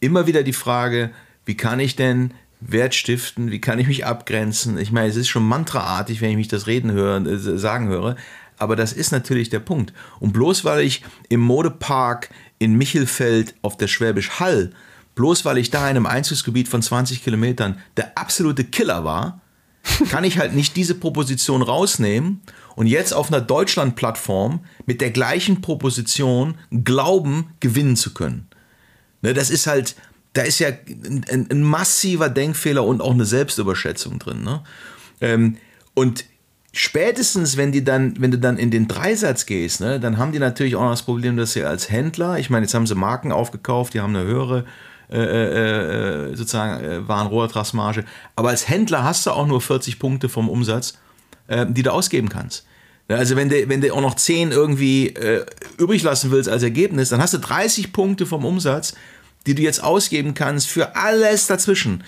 immer 0.00 0.26
wieder 0.26 0.42
die 0.42 0.54
Frage, 0.54 1.10
wie 1.44 1.56
kann 1.56 1.80
ich 1.80 1.96
denn 1.96 2.32
Wert 2.64 2.94
stiften, 2.94 3.50
wie 3.50 3.60
kann 3.60 3.78
ich 3.78 3.88
mich 3.88 4.06
abgrenzen. 4.06 4.78
Ich 4.78 4.92
meine, 4.92 5.08
es 5.08 5.16
ist 5.16 5.28
schon 5.28 5.46
mantraartig, 5.46 6.20
wenn 6.20 6.30
ich 6.30 6.36
mich 6.36 6.48
das 6.48 6.66
reden 6.66 6.92
höre, 6.92 7.24
äh, 7.26 7.38
sagen 7.58 7.88
höre, 7.88 8.16
aber 8.58 8.76
das 8.76 8.92
ist 8.92 9.10
natürlich 9.10 9.50
der 9.50 9.58
Punkt. 9.60 9.92
Und 10.20 10.32
bloß 10.32 10.64
weil 10.64 10.84
ich 10.84 11.02
im 11.28 11.40
Modepark 11.40 12.30
in 12.58 12.74
Michelfeld 12.74 13.54
auf 13.62 13.76
der 13.76 13.88
Schwäbisch 13.88 14.38
Hall, 14.38 14.70
bloß 15.14 15.44
weil 15.44 15.58
ich 15.58 15.70
da 15.70 15.82
in 15.90 15.96
einem 15.96 16.06
Einzugsgebiet 16.06 16.68
von 16.68 16.82
20 16.82 17.24
Kilometern 17.24 17.78
der 17.96 18.16
absolute 18.16 18.64
Killer 18.64 19.04
war, 19.04 19.40
kann 20.10 20.22
ich 20.22 20.38
halt 20.38 20.54
nicht 20.54 20.76
diese 20.76 20.94
Proposition 20.94 21.62
rausnehmen 21.62 22.40
und 22.76 22.86
jetzt 22.86 23.12
auf 23.12 23.32
einer 23.32 23.40
Deutschland-Plattform 23.40 24.64
mit 24.86 25.00
der 25.00 25.10
gleichen 25.10 25.60
Proposition 25.60 26.54
glauben, 26.70 27.54
gewinnen 27.58 27.96
zu 27.96 28.14
können. 28.14 28.46
Ne, 29.22 29.34
das 29.34 29.50
ist 29.50 29.66
halt, 29.66 29.96
da 30.32 30.42
ist 30.42 30.58
ja 30.58 30.68
ein, 30.68 31.46
ein, 31.50 31.62
massiver 31.62 32.28
Denkfehler 32.28 32.84
und 32.84 33.00
auch 33.00 33.12
eine 33.12 33.24
Selbstüberschätzung 33.24 34.18
drin. 34.18 34.42
Ne? 34.42 34.62
Ähm, 35.20 35.56
und 35.94 36.24
spätestens, 36.72 37.56
wenn 37.56 37.72
die 37.72 37.84
dann, 37.84 38.14
wenn 38.18 38.30
du 38.30 38.38
dann 38.38 38.56
in 38.56 38.70
den 38.70 38.88
Dreisatz 38.88 39.46
gehst, 39.46 39.80
ne, 39.80 40.00
dann 40.00 40.16
haben 40.16 40.32
die 40.32 40.38
natürlich 40.38 40.76
auch 40.76 40.82
noch 40.82 40.90
das 40.90 41.02
Problem, 41.02 41.36
dass 41.36 41.52
sie 41.52 41.64
als 41.64 41.90
Händler, 41.90 42.38
ich 42.38 42.48
meine, 42.48 42.64
jetzt 42.64 42.74
haben 42.74 42.86
sie 42.86 42.94
Marken 42.94 43.30
aufgekauft, 43.30 43.94
die 43.94 44.00
haben 44.00 44.16
eine 44.16 44.24
höhere 44.24 44.64
äh, 45.10 45.18
äh, 45.18 46.30
äh 46.30 46.34
sozusagen 46.34 46.82
äh, 46.82 47.06
Warenrohertragsmarge, 47.06 48.04
aber 48.34 48.48
als 48.48 48.68
Händler 48.68 49.04
hast 49.04 49.26
du 49.26 49.32
auch 49.32 49.46
nur 49.46 49.60
40 49.60 49.98
Punkte 49.98 50.30
vom 50.30 50.48
Umsatz, 50.48 50.94
äh, 51.48 51.66
die 51.68 51.82
du 51.82 51.92
ausgeben 51.92 52.30
kannst. 52.30 52.64
Also 53.08 53.36
wenn 53.36 53.50
du, 53.50 53.68
wenn 53.68 53.82
du 53.82 53.92
auch 53.92 54.00
noch 54.00 54.14
10 54.14 54.52
irgendwie 54.52 55.08
äh, 55.08 55.44
übrig 55.76 56.02
lassen 56.02 56.30
willst 56.30 56.48
als 56.48 56.62
Ergebnis, 56.62 57.10
dann 57.10 57.20
hast 57.20 57.34
du 57.34 57.38
30 57.38 57.92
Punkte 57.92 58.24
vom 58.24 58.46
Umsatz 58.46 58.94
die 59.46 59.54
du 59.54 59.62
jetzt 59.62 59.82
ausgeben 59.82 60.34
kannst 60.34 60.68
für 60.68 60.96
alles 60.96 61.46
dazwischen. 61.46 62.04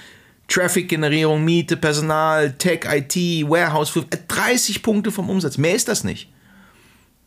Traffic-Generierung, 0.49 1.45
Miete, 1.45 1.77
Personal, 1.77 2.53
Tech, 2.53 2.81
IT, 2.87 3.17
Warehouse, 3.49 3.93
30 4.29 4.83
Punkte 4.83 5.11
vom 5.11 5.31
Umsatz. 5.31 5.57
Mehr 5.57 5.75
ist 5.75 5.89
das 5.89 6.05
nicht. 6.05 6.29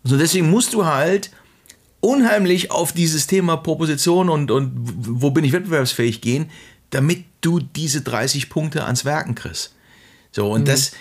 Also 0.03 0.17
deswegen 0.17 0.49
musst 0.49 0.73
du 0.73 0.85
halt 0.85 1.31
unheimlich 1.99 2.71
auf 2.71 2.93
dieses 2.93 3.27
Thema 3.27 3.57
Proposition 3.57 4.29
und, 4.29 4.51
und 4.51 4.71
wo 4.75 5.31
bin 5.31 5.43
ich 5.43 5.51
wettbewerbsfähig 5.51 6.21
gehen, 6.21 6.49
damit 6.91 7.25
du 7.41 7.59
diese 7.59 8.01
30 8.01 8.49
Punkte 8.49 8.85
ans 8.85 9.03
Werken 9.03 9.35
kriegst. 9.35 9.75
So, 10.31 10.51
und 10.51 10.61
mhm. 10.61 10.65
das, 10.65 10.91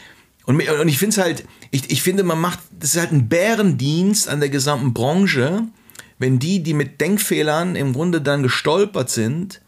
und, 0.46 0.60
und 0.60 0.88
ich 0.88 0.98
finde 0.98 1.14
es 1.14 1.18
halt, 1.18 1.44
ich, 1.70 1.90
ich 1.90 2.02
finde, 2.02 2.22
man 2.22 2.40
macht, 2.40 2.60
das 2.78 2.94
ist 2.94 3.00
halt 3.00 3.12
ein 3.12 3.28
Bärendienst 3.28 4.28
an 4.28 4.40
der 4.40 4.48
gesamten 4.48 4.94
Branche, 4.94 5.64
wenn 6.18 6.38
die, 6.38 6.62
die 6.62 6.74
mit 6.74 7.00
Denkfehlern 7.00 7.76
im 7.76 7.92
Grunde 7.92 8.20
dann 8.20 8.42
gestolpert 8.42 9.10
sind, 9.10 9.60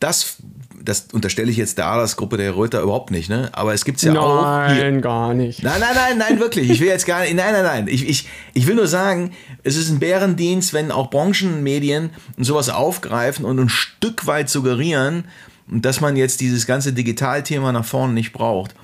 das, 0.00 0.36
das 0.82 1.08
unterstelle 1.12 1.50
ich 1.50 1.56
jetzt 1.56 1.78
der 1.78 1.86
Adlersgruppe 1.86 2.36
der 2.36 2.56
Röter 2.56 2.80
überhaupt 2.80 3.10
nicht, 3.10 3.28
ne? 3.28 3.50
Aber 3.52 3.74
es 3.74 3.84
gibt 3.84 3.98
es 3.98 4.04
ja 4.04 4.12
nein, 4.12 4.22
auch. 4.22 4.42
Nein, 4.42 5.02
gar 5.02 5.34
nicht. 5.34 5.62
Nein, 5.62 5.80
nein, 5.80 5.94
nein, 5.94 6.18
nein, 6.18 6.40
wirklich. 6.40 6.70
Ich 6.70 6.80
will 6.80 6.88
jetzt 6.88 7.06
gar 7.06 7.22
nicht. 7.22 7.34
Nein, 7.34 7.52
nein, 7.52 7.64
nein. 7.64 7.88
Ich, 7.88 8.08
ich, 8.08 8.28
ich 8.54 8.66
will 8.66 8.76
nur 8.76 8.86
sagen, 8.86 9.32
es 9.64 9.76
ist 9.76 9.90
ein 9.90 9.98
Bärendienst, 9.98 10.72
wenn 10.72 10.92
auch 10.92 11.10
Branchenmedien 11.10 12.10
sowas 12.38 12.68
aufgreifen 12.68 13.44
und 13.44 13.58
ein 13.58 13.68
Stück 13.68 14.26
weit 14.26 14.48
suggerieren, 14.48 15.24
dass 15.66 16.00
man 16.00 16.16
jetzt 16.16 16.40
dieses 16.40 16.66
ganze 16.66 16.92
Digitalthema 16.92 17.72
nach 17.72 17.84
vorne 17.84 18.14
nicht 18.14 18.32
braucht. 18.32 18.74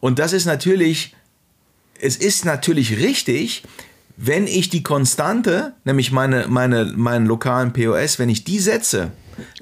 Und 0.00 0.18
das 0.18 0.32
ist 0.32 0.44
natürlich, 0.44 1.14
es 2.00 2.16
ist 2.16 2.44
natürlich 2.44 2.98
richtig, 2.98 3.64
wenn 4.20 4.48
ich 4.48 4.68
die 4.68 4.82
Konstante, 4.82 5.74
nämlich 5.84 6.10
meine, 6.10 6.48
meine, 6.48 6.86
meinen 6.86 7.24
lokalen 7.24 7.72
POS, 7.72 8.18
wenn 8.18 8.28
ich 8.28 8.42
die 8.42 8.58
setze, 8.58 9.12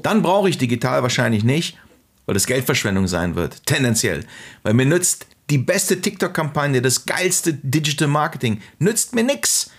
dann 0.00 0.22
brauche 0.22 0.48
ich 0.48 0.56
digital 0.56 1.02
wahrscheinlich 1.02 1.44
nicht, 1.44 1.76
weil 2.24 2.32
das 2.32 2.46
Geldverschwendung 2.46 3.06
sein 3.06 3.36
wird, 3.36 3.66
tendenziell. 3.66 4.24
Weil 4.62 4.72
mir 4.72 4.86
nützt 4.86 5.26
die 5.50 5.58
beste 5.58 6.00
TikTok-Kampagne, 6.00 6.80
das 6.80 7.04
geilste 7.04 7.52
Digital 7.52 8.08
Marketing, 8.08 8.62
nützt 8.78 9.14
mir 9.14 9.24
nichts, 9.24 9.70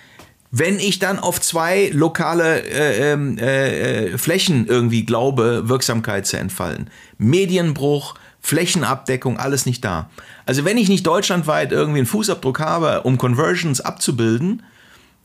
Wenn 0.49 0.79
ich 0.79 0.99
dann 0.99 1.19
auf 1.19 1.41
zwei 1.41 1.89
lokale 1.91 2.61
äh, 2.61 3.11
ähm, 3.11 3.37
äh, 3.37 4.13
äh, 4.13 4.17
Flächen 4.17 4.65
irgendwie 4.65 5.05
glaube, 5.05 5.67
Wirksamkeit 5.67 6.25
zu 6.25 6.37
entfalten. 6.37 6.89
Medienbruch, 7.17 8.15
Flächenabdeckung, 8.47 9.37
alles 9.37 9.65
nicht 9.65 9.83
da. 9.83 10.09
Also 10.45 10.63
wenn 10.63 10.77
ich 10.77 10.87
nicht 10.87 11.05
deutschlandweit 11.05 11.73
irgendwie 11.73 11.99
einen 11.99 12.07
Fußabdruck 12.07 12.61
habe, 12.61 13.01
um 13.01 13.17
Conversions 13.17 13.81
abzubilden, 13.81 14.63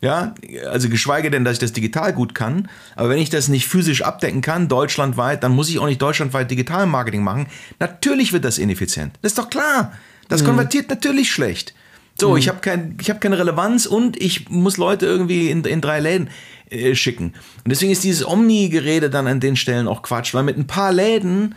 ja, 0.00 0.34
also 0.68 0.88
geschweige 0.88 1.30
denn, 1.30 1.44
dass 1.44 1.52
ich 1.52 1.58
das 1.60 1.72
digital 1.72 2.12
gut 2.12 2.34
kann, 2.34 2.68
aber 2.96 3.10
wenn 3.10 3.20
ich 3.20 3.30
das 3.30 3.46
nicht 3.46 3.68
physisch 3.68 4.02
abdecken 4.02 4.40
kann, 4.40 4.66
deutschlandweit, 4.66 5.44
dann 5.44 5.52
muss 5.52 5.68
ich 5.68 5.78
auch 5.78 5.86
nicht 5.86 6.02
deutschlandweit 6.02 6.50
Digitalmarketing 6.50 7.22
machen. 7.22 7.46
Natürlich 7.78 8.32
wird 8.32 8.44
das 8.44 8.58
ineffizient. 8.58 9.14
Das 9.22 9.30
ist 9.30 9.38
doch 9.38 9.50
klar. 9.50 9.92
Das 10.28 10.42
mhm. 10.42 10.46
konvertiert 10.46 10.90
natürlich 10.90 11.30
schlecht. 11.30 11.74
So, 12.20 12.30
mhm. 12.30 12.38
ich 12.38 12.48
habe 12.48 12.58
kein, 12.58 12.96
hab 13.08 13.20
keine 13.20 13.38
Relevanz 13.38 13.86
und 13.86 14.20
ich 14.20 14.48
muss 14.48 14.78
Leute 14.78 15.06
irgendwie 15.06 15.48
in, 15.48 15.62
in 15.62 15.80
drei 15.80 16.00
Läden 16.00 16.28
äh, 16.70 16.96
schicken. 16.96 17.34
Und 17.62 17.68
deswegen 17.70 17.92
ist 17.92 18.02
dieses 18.02 18.26
Omni-Gerede 18.26 19.10
dann 19.10 19.28
an 19.28 19.38
den 19.38 19.54
Stellen 19.54 19.86
auch 19.86 20.02
Quatsch, 20.02 20.34
weil 20.34 20.42
mit 20.42 20.58
ein 20.58 20.66
paar 20.66 20.92
Läden 20.92 21.54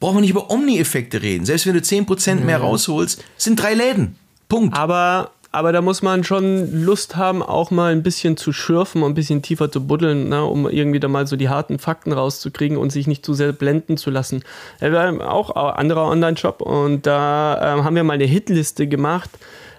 brauchen 0.00 0.16
wir 0.16 0.20
nicht 0.20 0.30
über 0.30 0.50
Omni-Effekte 0.50 1.22
reden. 1.22 1.46
Selbst 1.46 1.66
wenn 1.66 1.74
du 1.74 1.80
10% 1.80 2.36
mhm. 2.36 2.46
mehr 2.46 2.58
rausholst, 2.58 3.24
sind 3.36 3.60
drei 3.60 3.74
Läden. 3.74 4.16
Punkt. 4.48 4.76
Aber 4.76 5.32
aber 5.56 5.72
da 5.72 5.80
muss 5.80 6.02
man 6.02 6.22
schon 6.22 6.84
Lust 6.84 7.16
haben, 7.16 7.42
auch 7.42 7.70
mal 7.70 7.90
ein 7.90 8.02
bisschen 8.02 8.36
zu 8.36 8.52
schürfen 8.52 9.02
und 9.02 9.12
ein 9.12 9.14
bisschen 9.14 9.40
tiefer 9.40 9.72
zu 9.72 9.86
buddeln, 9.86 10.28
ne, 10.28 10.44
um 10.44 10.68
irgendwie 10.68 11.00
da 11.00 11.08
mal 11.08 11.26
so 11.26 11.36
die 11.36 11.48
harten 11.48 11.78
Fakten 11.78 12.12
rauszukriegen 12.12 12.76
und 12.76 12.90
sich 12.90 13.06
nicht 13.06 13.24
zu 13.24 13.32
sehr 13.32 13.52
blenden 13.52 13.96
zu 13.96 14.10
lassen. 14.10 14.44
Wir 14.80 15.00
haben 15.00 15.22
auch 15.22 15.48
ein 15.48 15.76
anderer 15.78 16.10
Online-Shop 16.10 16.60
und 16.60 17.06
da 17.06 17.56
äh, 17.56 17.82
haben 17.82 17.96
wir 17.96 18.04
mal 18.04 18.12
eine 18.12 18.26
Hitliste 18.26 18.86
gemacht 18.86 19.30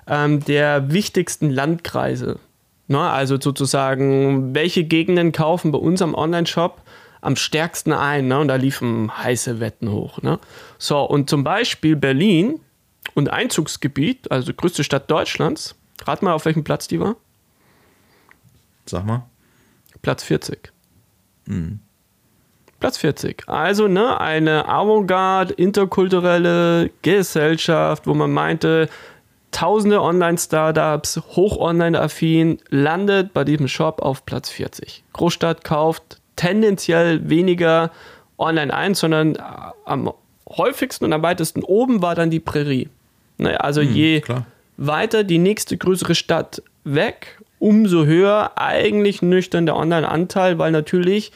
ähm, 0.07 0.43
der 0.45 0.91
wichtigsten 0.91 1.51
Landkreise. 1.51 2.39
Ne, 2.87 2.99
also 2.99 3.37
sozusagen, 3.39 4.55
welche 4.55 4.83
Gegenden 4.83 5.31
kaufen 5.31 5.71
bei 5.71 5.77
uns 5.77 6.01
am 6.01 6.15
Online-Shop 6.15 6.81
am 7.21 7.35
stärksten 7.35 7.93
ein. 7.93 8.27
Ne? 8.27 8.39
Und 8.39 8.47
da 8.47 8.55
liefen 8.55 9.15
heiße 9.17 9.59
Wetten 9.59 9.91
hoch. 9.91 10.21
Ne? 10.21 10.39
So, 10.77 11.01
und 11.01 11.29
zum 11.29 11.43
Beispiel 11.43 11.95
Berlin 11.95 12.59
und 13.13 13.29
Einzugsgebiet, 13.29 14.31
also 14.31 14.53
größte 14.53 14.83
Stadt 14.83 15.09
Deutschlands. 15.09 15.75
Rat 16.03 16.21
mal, 16.21 16.33
auf 16.33 16.45
welchem 16.45 16.63
Platz 16.63 16.87
die 16.87 16.99
war? 16.99 17.15
Sag 18.85 19.05
mal. 19.05 19.25
Platz 20.01 20.23
40. 20.23 20.71
Hm. 21.47 21.79
Platz 22.79 22.97
40. 22.97 23.43
Also 23.47 23.87
ne, 23.87 24.19
eine 24.21 24.67
avantgarde, 24.67 25.53
interkulturelle 25.53 26.91
Gesellschaft, 27.01 28.05
wo 28.05 28.13
man 28.13 28.31
meinte, 28.31 28.87
tausende 29.51 30.01
Online-Startups, 30.01 31.21
hoch 31.35 31.57
online-affin, 31.57 32.59
landet 32.69 33.33
bei 33.33 33.43
diesem 33.43 33.67
Shop 33.67 34.01
auf 34.01 34.25
Platz 34.25 34.49
40. 34.49 35.03
Großstadt 35.13 35.63
kauft 35.63 36.16
tendenziell 36.37 37.29
weniger 37.29 37.91
online 38.37 38.73
ein, 38.73 38.93
sondern 38.95 39.37
am 39.85 40.11
häufigsten 40.47 41.05
und 41.05 41.13
am 41.13 41.23
weitesten 41.23 41.63
oben 41.63 42.01
war 42.01 42.15
dann 42.15 42.29
die 42.29 42.39
Prärie. 42.39 42.89
Naja, 43.37 43.57
also 43.57 43.81
hm, 43.81 43.93
je 43.93 44.21
klar. 44.21 44.45
weiter 44.77 45.23
die 45.23 45.39
nächste 45.39 45.77
größere 45.77 46.15
Stadt 46.15 46.63
weg, 46.83 47.39
umso 47.59 48.05
höher 48.05 48.51
eigentlich 48.55 49.21
nüchtern 49.21 49.65
der 49.65 49.75
Online-Anteil, 49.75 50.57
weil 50.57 50.71
natürlich 50.71 51.31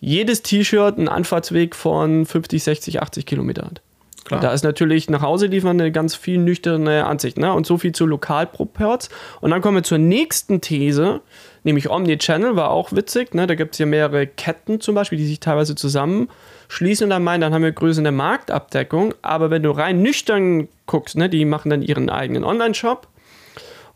jedes 0.00 0.42
T-Shirt 0.42 0.98
einen 0.98 1.08
Anfahrtsweg 1.08 1.74
von 1.74 2.26
50, 2.26 2.62
60, 2.62 3.00
80 3.00 3.26
Kilometer 3.26 3.64
hat. 3.64 3.80
Klar. 4.24 4.40
Da 4.40 4.52
ist 4.52 4.64
natürlich 4.64 5.10
nach 5.10 5.22
Hause 5.22 5.46
liefern 5.46 5.78
eine 5.80 5.92
ganz 5.92 6.14
viel 6.14 6.38
nüchterne 6.38 7.04
Ansicht. 7.04 7.38
Ne? 7.38 7.52
Und 7.52 7.66
so 7.66 7.76
viel 7.76 7.92
zu 7.92 8.06
Lokalproports. 8.06 9.10
Und 9.40 9.50
dann 9.50 9.60
kommen 9.60 9.76
wir 9.76 9.82
zur 9.82 9.98
nächsten 9.98 10.60
These, 10.60 11.20
nämlich 11.64 11.90
Omnichannel 11.90 12.56
war 12.56 12.70
auch 12.70 12.92
witzig. 12.92 13.34
Ne? 13.34 13.46
Da 13.46 13.54
gibt 13.54 13.74
es 13.74 13.78
ja 13.78 13.86
mehrere 13.86 14.26
Ketten 14.26 14.80
zum 14.80 14.94
Beispiel, 14.94 15.18
die 15.18 15.26
sich 15.26 15.40
teilweise 15.40 15.74
zusammenschließen 15.74 17.04
und 17.04 17.10
dann 17.10 17.24
meinen, 17.24 17.40
dann 17.40 17.54
haben 17.54 17.62
wir 17.62 17.72
größere 17.72 18.12
Marktabdeckung. 18.12 19.14
Aber 19.22 19.50
wenn 19.50 19.62
du 19.62 19.70
rein 19.70 20.02
nüchtern 20.02 20.68
guckst, 20.86 21.16
ne? 21.16 21.28
die 21.28 21.44
machen 21.44 21.70
dann 21.70 21.82
ihren 21.82 22.10
eigenen 22.10 22.44
Online-Shop 22.44 23.08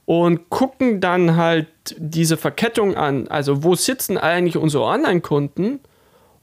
und 0.04 0.50
gucken 0.50 1.00
dann 1.00 1.36
halt 1.36 1.68
diese 1.96 2.36
Verkettung 2.36 2.96
an. 2.96 3.28
Also 3.28 3.62
wo 3.62 3.74
sitzen 3.74 4.18
eigentlich 4.18 4.56
unsere 4.56 4.84
Online-Kunden? 4.84 5.80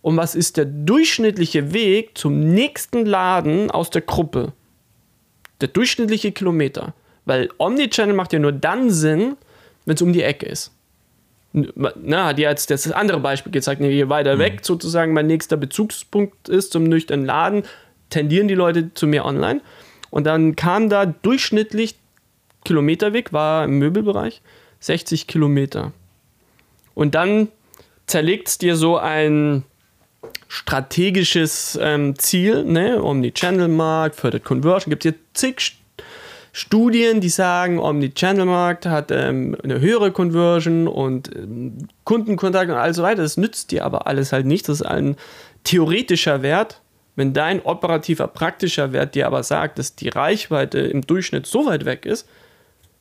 und 0.06 0.18
was 0.18 0.36
ist 0.36 0.58
der 0.58 0.66
durchschnittliche 0.66 1.74
Weg 1.74 2.16
zum 2.16 2.40
nächsten 2.40 3.08
Laden 3.08 3.72
aus 3.72 3.90
der 3.90 4.04
Gruppe. 4.04 4.54
Der 5.62 5.68
durchschnittliche 5.68 6.32
Kilometer. 6.32 6.94
Weil 7.26 7.50
Omnichannel 7.58 8.14
macht 8.14 8.32
ja 8.32 8.38
nur 8.38 8.52
dann 8.52 8.92
Sinn, 8.92 9.36
wenn 9.86 9.96
es 9.96 10.04
um 10.04 10.14
die 10.14 10.22
Ecke 10.22 10.46
ist. 10.46 10.75
Na, 11.56 12.26
hat 12.26 12.40
ja 12.40 12.50
jetzt 12.50 12.70
das 12.70 12.92
andere 12.92 13.22
Beispiel 13.22 13.52
gezeigt, 13.52 13.82
je 13.82 14.10
weiter 14.10 14.36
mhm. 14.36 14.40
weg 14.40 14.60
sozusagen 14.64 15.14
mein 15.14 15.28
nächster 15.28 15.56
Bezugspunkt 15.56 16.50
ist 16.50 16.74
zum 16.74 16.84
nüchternen 16.84 17.26
Laden, 17.26 17.64
tendieren 18.10 18.50
die 18.50 18.56
Leute 18.56 18.94
zu 18.94 19.08
mehr 19.08 19.26
online. 19.26 19.62
Und 20.10 20.26
dann 20.26 20.56
kam 20.56 20.90
da 20.90 21.06
durchschnittlich 21.06 21.96
Kilometerweg, 22.66 23.32
war 23.32 23.64
im 23.64 23.80
Möbelbereich 23.80 24.42
60 24.82 25.28
Kilometer. 25.28 25.94
Und 26.94 27.16
dann 27.16 27.48
zerlegt 28.06 28.50
es 28.50 28.58
dir 28.58 28.76
so 28.76 28.98
ein 28.98 29.64
strategisches 30.48 31.78
ähm, 31.82 32.18
Ziel, 32.18 32.64
ne? 32.66 33.02
Omni-Channel-Markt, 33.02 34.16
fördert 34.16 34.44
Conversion. 34.44 34.90
Gibt 34.90 35.06
es 35.06 35.12
hier 35.12 35.20
zig 35.34 35.78
Studien, 36.58 37.20
die 37.20 37.28
sagen, 37.28 37.80
Omni-Channel-Markt 37.80 38.86
hat 38.86 39.12
ähm, 39.12 39.58
eine 39.62 39.82
höhere 39.82 40.12
Conversion 40.12 40.88
und 40.88 41.30
ähm, 41.36 41.90
Kundenkontakt 42.06 42.72
und 42.72 42.78
all 42.78 42.94
so 42.94 43.04
weiter. 43.04 43.24
Das 43.24 43.36
nützt 43.36 43.72
dir 43.72 43.84
aber 43.84 44.08
alles 44.08 44.32
halt 44.32 44.46
nicht. 44.46 44.70
Das 44.70 44.80
ist 44.80 44.86
ein 44.86 45.18
theoretischer 45.66 46.44
Wert. 46.44 46.80
Wenn 47.18 47.34
dein 47.34 47.62
operativer, 47.62 48.28
praktischer 48.28 48.94
Wert 48.94 49.16
dir 49.16 49.28
aber 49.28 49.44
sagt, 49.44 49.80
dass 49.80 49.98
die 49.98 50.08
Reichweite 50.08 50.80
im 50.80 51.02
Durchschnitt 51.02 51.46
so 51.46 51.66
weit 51.66 51.84
weg 51.84 52.06
ist, 52.06 52.26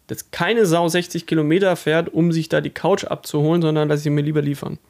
dass 0.09 0.33
keine 0.33 0.67
Sau 0.67 0.89
60 0.89 1.25
Kilometer 1.25 1.77
fährt, 1.77 2.13
um 2.13 2.33
sich 2.33 2.49
da 2.49 2.61
die 2.61 2.71
Couch 2.71 3.05
abzuholen, 3.05 3.63
sondern 3.63 3.89
dass 3.89 4.03
sie 4.03 4.11
mir 4.11 4.23
lieber 4.23 4.43
liefern. 4.43 4.81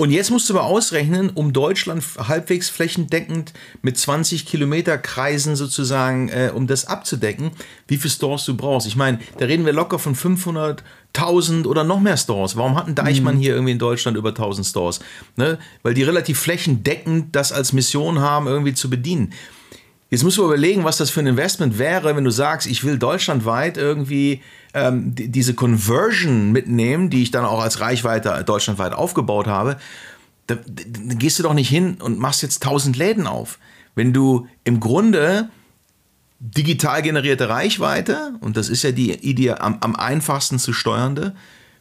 Und 0.00 0.12
jetzt 0.12 0.30
musst 0.30 0.48
du 0.48 0.54
aber 0.54 0.64
ausrechnen, 0.64 1.28
um 1.28 1.52
Deutschland 1.52 2.02
halbwegs 2.16 2.70
flächendeckend 2.70 3.52
mit 3.82 3.98
20 3.98 4.46
Kilometer 4.46 4.96
Kreisen 4.96 5.56
sozusagen, 5.56 6.30
äh, 6.30 6.50
um 6.54 6.66
das 6.66 6.86
abzudecken, 6.86 7.50
wie 7.86 7.98
viele 7.98 8.10
Stores 8.10 8.46
du 8.46 8.56
brauchst. 8.56 8.86
Ich 8.86 8.96
meine, 8.96 9.18
da 9.36 9.44
reden 9.44 9.66
wir 9.66 9.74
locker 9.74 9.98
von 9.98 10.14
500, 10.14 10.82
1000 11.14 11.66
oder 11.66 11.84
noch 11.84 12.00
mehr 12.00 12.16
Stores. 12.16 12.56
Warum 12.56 12.76
hat 12.76 12.86
ein 12.86 12.94
Deichmann 12.94 13.34
mhm. 13.34 13.40
hier 13.40 13.52
irgendwie 13.52 13.72
in 13.72 13.78
Deutschland 13.78 14.16
über 14.16 14.30
1000 14.30 14.66
Stores? 14.66 15.00
Ne? 15.36 15.58
Weil 15.82 15.92
die 15.92 16.02
relativ 16.02 16.40
flächendeckend 16.40 17.36
das 17.36 17.52
als 17.52 17.74
Mission 17.74 18.20
haben, 18.20 18.46
irgendwie 18.46 18.72
zu 18.72 18.88
bedienen. 18.88 19.34
Jetzt 20.10 20.24
musst 20.24 20.38
du 20.38 20.44
überlegen, 20.44 20.82
was 20.82 20.96
das 20.96 21.08
für 21.08 21.20
ein 21.20 21.28
Investment 21.28 21.78
wäre, 21.78 22.16
wenn 22.16 22.24
du 22.24 22.32
sagst, 22.32 22.66
ich 22.66 22.82
will 22.82 22.98
deutschlandweit 22.98 23.76
irgendwie 23.76 24.42
ähm, 24.74 25.14
die, 25.14 25.28
diese 25.28 25.54
Conversion 25.54 26.50
mitnehmen, 26.50 27.10
die 27.10 27.22
ich 27.22 27.30
dann 27.30 27.44
auch 27.44 27.60
als 27.60 27.78
Reichweite 27.78 28.42
deutschlandweit 28.44 28.92
aufgebaut 28.92 29.46
habe. 29.46 29.76
Da, 30.48 30.56
da, 30.56 31.14
gehst 31.14 31.38
du 31.38 31.44
doch 31.44 31.54
nicht 31.54 31.68
hin 31.68 31.98
und 32.00 32.18
machst 32.18 32.42
jetzt 32.42 32.64
1000 32.64 32.96
Läden 32.96 33.28
auf. 33.28 33.60
Wenn 33.94 34.12
du 34.12 34.48
im 34.64 34.80
Grunde 34.80 35.48
digital 36.40 37.02
generierte 37.02 37.48
Reichweite, 37.48 38.32
und 38.40 38.56
das 38.56 38.68
ist 38.68 38.82
ja 38.82 38.90
die 38.90 39.12
Idee 39.12 39.52
am, 39.52 39.78
am 39.80 39.94
einfachsten 39.94 40.58
zu 40.58 40.72
steuernde, 40.72 41.36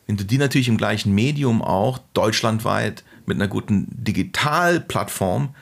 wenn 0.06 0.18
du 0.18 0.24
die 0.24 0.38
natürlich 0.38 0.68
im 0.68 0.78
gleichen 0.78 1.16
Medium 1.16 1.64
auch 1.64 2.00
deutschlandweit 2.14 3.04
mit 3.26 3.38
einer 3.38 3.48
guten 3.48 3.88
Digitalplattform 3.90 5.56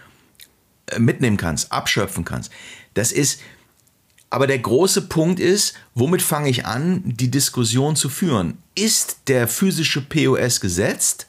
mitnehmen 0.97 1.37
kannst, 1.37 1.71
abschöpfen 1.71 2.25
kannst. 2.25 2.51
Das 2.93 3.11
ist, 3.11 3.41
aber 4.29 4.47
der 4.47 4.59
große 4.59 5.03
Punkt 5.03 5.39
ist, 5.39 5.75
womit 5.95 6.21
fange 6.21 6.49
ich 6.49 6.65
an, 6.65 7.01
die 7.05 7.31
Diskussion 7.31 7.95
zu 7.95 8.09
führen? 8.09 8.57
Ist 8.75 9.21
der 9.27 9.47
physische 9.47 10.01
POS 10.01 10.59
gesetzt? 10.59 11.27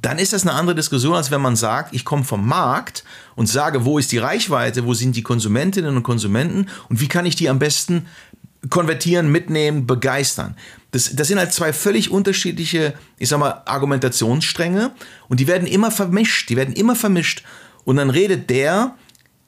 Dann 0.00 0.18
ist 0.18 0.32
das 0.32 0.42
eine 0.42 0.52
andere 0.52 0.74
Diskussion, 0.74 1.14
als 1.14 1.30
wenn 1.30 1.40
man 1.40 1.54
sagt, 1.54 1.94
ich 1.94 2.04
komme 2.04 2.24
vom 2.24 2.46
Markt 2.46 3.04
und 3.36 3.46
sage, 3.46 3.84
wo 3.84 3.98
ist 3.98 4.10
die 4.10 4.18
Reichweite, 4.18 4.84
wo 4.84 4.94
sind 4.94 5.14
die 5.14 5.22
Konsumentinnen 5.22 5.96
und 5.96 6.02
Konsumenten 6.02 6.68
und 6.88 7.00
wie 7.00 7.08
kann 7.08 7.26
ich 7.26 7.36
die 7.36 7.48
am 7.48 7.58
besten 7.58 8.06
konvertieren, 8.70 9.30
mitnehmen, 9.30 9.86
begeistern. 9.86 10.56
Das, 10.92 11.14
das 11.14 11.28
sind 11.28 11.38
halt 11.38 11.52
zwei 11.52 11.72
völlig 11.72 12.10
unterschiedliche, 12.10 12.94
ich 13.18 13.28
sag 13.28 13.38
mal, 13.38 13.62
Argumentationsstränge 13.64 14.92
und 15.28 15.40
die 15.40 15.46
werden 15.46 15.66
immer 15.66 15.90
vermischt, 15.90 16.48
die 16.48 16.56
werden 16.56 16.74
immer 16.74 16.94
vermischt. 16.94 17.44
Und 17.84 17.96
dann 17.96 18.10
redet 18.10 18.50
der, 18.50 18.94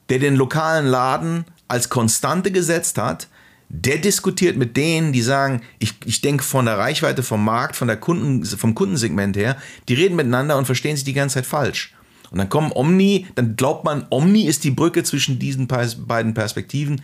der 0.09 0.19
den 0.19 0.35
lokalen 0.35 0.85
Laden 0.85 1.45
als 1.67 1.89
Konstante 1.89 2.51
gesetzt 2.51 2.97
hat, 2.97 3.27
der 3.69 3.97
diskutiert 3.97 4.57
mit 4.57 4.77
denen, 4.77 5.11
die 5.11 5.21
sagen, 5.21 5.61
ich, 5.79 5.95
ich 6.05 6.21
denke 6.21 6.43
von 6.43 6.65
der 6.65 6.77
Reichweite 6.77 7.23
vom 7.23 7.43
Markt, 7.43 7.75
von 7.75 7.87
der 7.87 7.97
Kunden, 7.97 8.45
vom 8.45 8.75
Kundensegment 8.75 9.35
her, 9.35 9.57
die 9.89 9.95
reden 9.95 10.15
miteinander 10.15 10.57
und 10.57 10.65
verstehen 10.65 10.95
sich 10.95 11.05
die 11.05 11.13
ganze 11.13 11.35
Zeit 11.35 11.45
falsch. 11.45 11.93
Und 12.31 12.37
dann 12.37 12.49
kommen 12.49 12.71
Omni, 12.71 13.27
dann 13.35 13.55
glaubt 13.55 13.83
man, 13.83 14.05
Omni 14.09 14.45
ist 14.45 14.63
die 14.63 14.71
Brücke 14.71 15.03
zwischen 15.03 15.39
diesen 15.39 15.67
beiden 15.67 16.33
Perspektiven. 16.33 17.01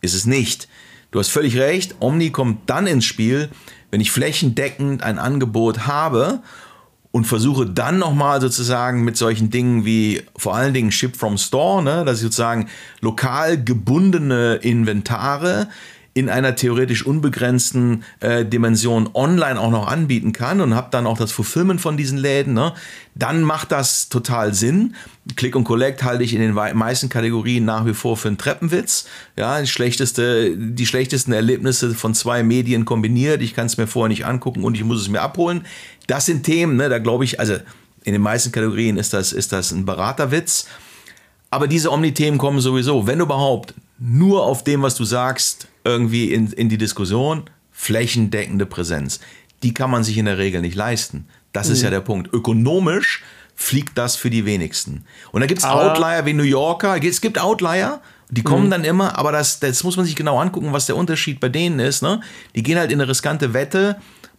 Ist 0.00 0.14
es 0.14 0.26
nicht. 0.26 0.68
du 1.10 1.18
hast 1.18 1.28
völlig 1.28 1.56
recht, 1.56 1.96
Omni 2.00 2.30
kommt 2.30 2.68
dann 2.68 2.86
ins 2.86 3.06
Spiel, 3.06 3.48
wenn 3.90 4.00
ich 4.00 4.10
flächendeckend 4.10 5.02
ein 5.02 5.18
Angebot 5.18 5.86
habe 5.86 6.42
und 7.14 7.26
versuche 7.26 7.64
dann 7.64 8.00
nochmal 8.00 8.40
sozusagen 8.40 9.04
mit 9.04 9.16
solchen 9.16 9.48
Dingen 9.48 9.84
wie 9.84 10.22
vor 10.36 10.56
allen 10.56 10.74
Dingen 10.74 10.90
Ship 10.90 11.16
from 11.16 11.38
Store, 11.38 11.80
ne, 11.80 12.04
dass 12.04 12.16
ich 12.16 12.24
sozusagen 12.24 12.68
lokal 13.00 13.62
gebundene 13.62 14.56
Inventare 14.56 15.68
in 16.12 16.28
einer 16.28 16.56
theoretisch 16.56 17.06
unbegrenzten 17.06 18.02
äh, 18.18 18.44
Dimension 18.44 19.10
online 19.14 19.60
auch 19.60 19.70
noch 19.70 19.86
anbieten 19.86 20.32
kann 20.32 20.60
und 20.60 20.74
habe 20.74 20.88
dann 20.90 21.06
auch 21.06 21.18
das 21.18 21.30
Fulfillment 21.30 21.80
von 21.80 21.96
diesen 21.96 22.18
Läden, 22.18 22.54
ne, 22.54 22.72
dann 23.16 23.42
macht 23.42 23.70
das 23.70 24.08
total 24.08 24.54
Sinn. 24.54 24.94
Click 25.36 25.56
und 25.56 25.64
Collect 25.64 26.02
halte 26.02 26.22
ich 26.22 26.34
in 26.34 26.40
den 26.40 26.52
meisten 26.52 27.08
Kategorien 27.08 27.64
nach 27.64 27.86
wie 27.86 27.94
vor 27.94 28.16
für 28.16 28.28
einen 28.28 28.38
Treppenwitz. 28.38 29.06
Ja, 29.36 29.60
die, 29.60 29.66
schlechteste, 29.66 30.56
die 30.56 30.86
schlechtesten 30.86 31.32
Erlebnisse 31.32 31.94
von 31.94 32.14
zwei 32.14 32.42
Medien 32.42 32.84
kombiniert. 32.84 33.40
Ich 33.40 33.54
kann 33.54 33.66
es 33.66 33.76
mir 33.76 33.86
vorher 33.86 34.08
nicht 34.08 34.26
angucken 34.26 34.64
und 34.64 34.76
ich 34.76 34.84
muss 34.84 35.00
es 35.00 35.08
mir 35.08 35.22
abholen. 35.22 35.64
Das 36.06 36.26
sind 36.26 36.42
Themen, 36.44 36.76
ne, 36.76 36.88
da 36.88 36.98
glaube 36.98 37.24
ich, 37.24 37.40
also 37.40 37.54
in 38.04 38.12
den 38.12 38.22
meisten 38.22 38.52
Kategorien 38.52 38.96
ist 38.96 39.12
das, 39.12 39.32
ist 39.32 39.52
das 39.52 39.72
ein 39.72 39.86
Beraterwitz. 39.86 40.66
Aber 41.50 41.68
diese 41.68 41.90
Omni-Themen 41.90 42.38
kommen 42.38 42.60
sowieso, 42.60 43.06
wenn 43.06 43.20
überhaupt, 43.20 43.74
nur 43.98 44.44
auf 44.44 44.64
dem, 44.64 44.82
was 44.82 44.96
du 44.96 45.04
sagst, 45.04 45.68
irgendwie 45.84 46.32
in, 46.32 46.52
in 46.52 46.68
die 46.68 46.78
Diskussion. 46.78 47.44
Flächendeckende 47.70 48.66
Präsenz. 48.66 49.20
Die 49.62 49.74
kann 49.74 49.90
man 49.90 50.04
sich 50.04 50.16
in 50.18 50.26
der 50.26 50.38
Regel 50.38 50.60
nicht 50.60 50.74
leisten. 50.76 51.26
Das 51.52 51.68
mhm. 51.68 51.72
ist 51.74 51.82
ja 51.82 51.90
der 51.90 52.00
Punkt. 52.00 52.32
Ökonomisch 52.32 53.22
fliegt 53.54 53.96
das 53.96 54.16
für 54.16 54.30
die 54.30 54.44
wenigsten. 54.44 55.04
Und 55.32 55.40
da 55.40 55.46
gibt 55.46 55.60
es 55.60 55.64
Outlier 55.64 56.26
wie 56.26 56.32
New 56.32 56.42
Yorker. 56.42 57.02
Es 57.02 57.20
gibt 57.20 57.38
Outlier, 57.38 58.00
die 58.30 58.42
kommen 58.42 58.66
mhm. 58.66 58.70
dann 58.70 58.84
immer, 58.84 59.18
aber 59.18 59.32
das, 59.32 59.60
das 59.60 59.84
muss 59.84 59.96
man 59.96 60.06
sich 60.06 60.16
genau 60.16 60.38
angucken, 60.40 60.72
was 60.72 60.86
der 60.86 60.96
Unterschied 60.96 61.40
bei 61.40 61.48
denen 61.48 61.78
ist. 61.78 62.02
Ne? 62.02 62.20
Die 62.54 62.62
gehen 62.62 62.78
halt 62.78 62.90
in 62.90 63.00
eine 63.00 63.08
riskante 63.08 63.54
Wette, 63.54 63.96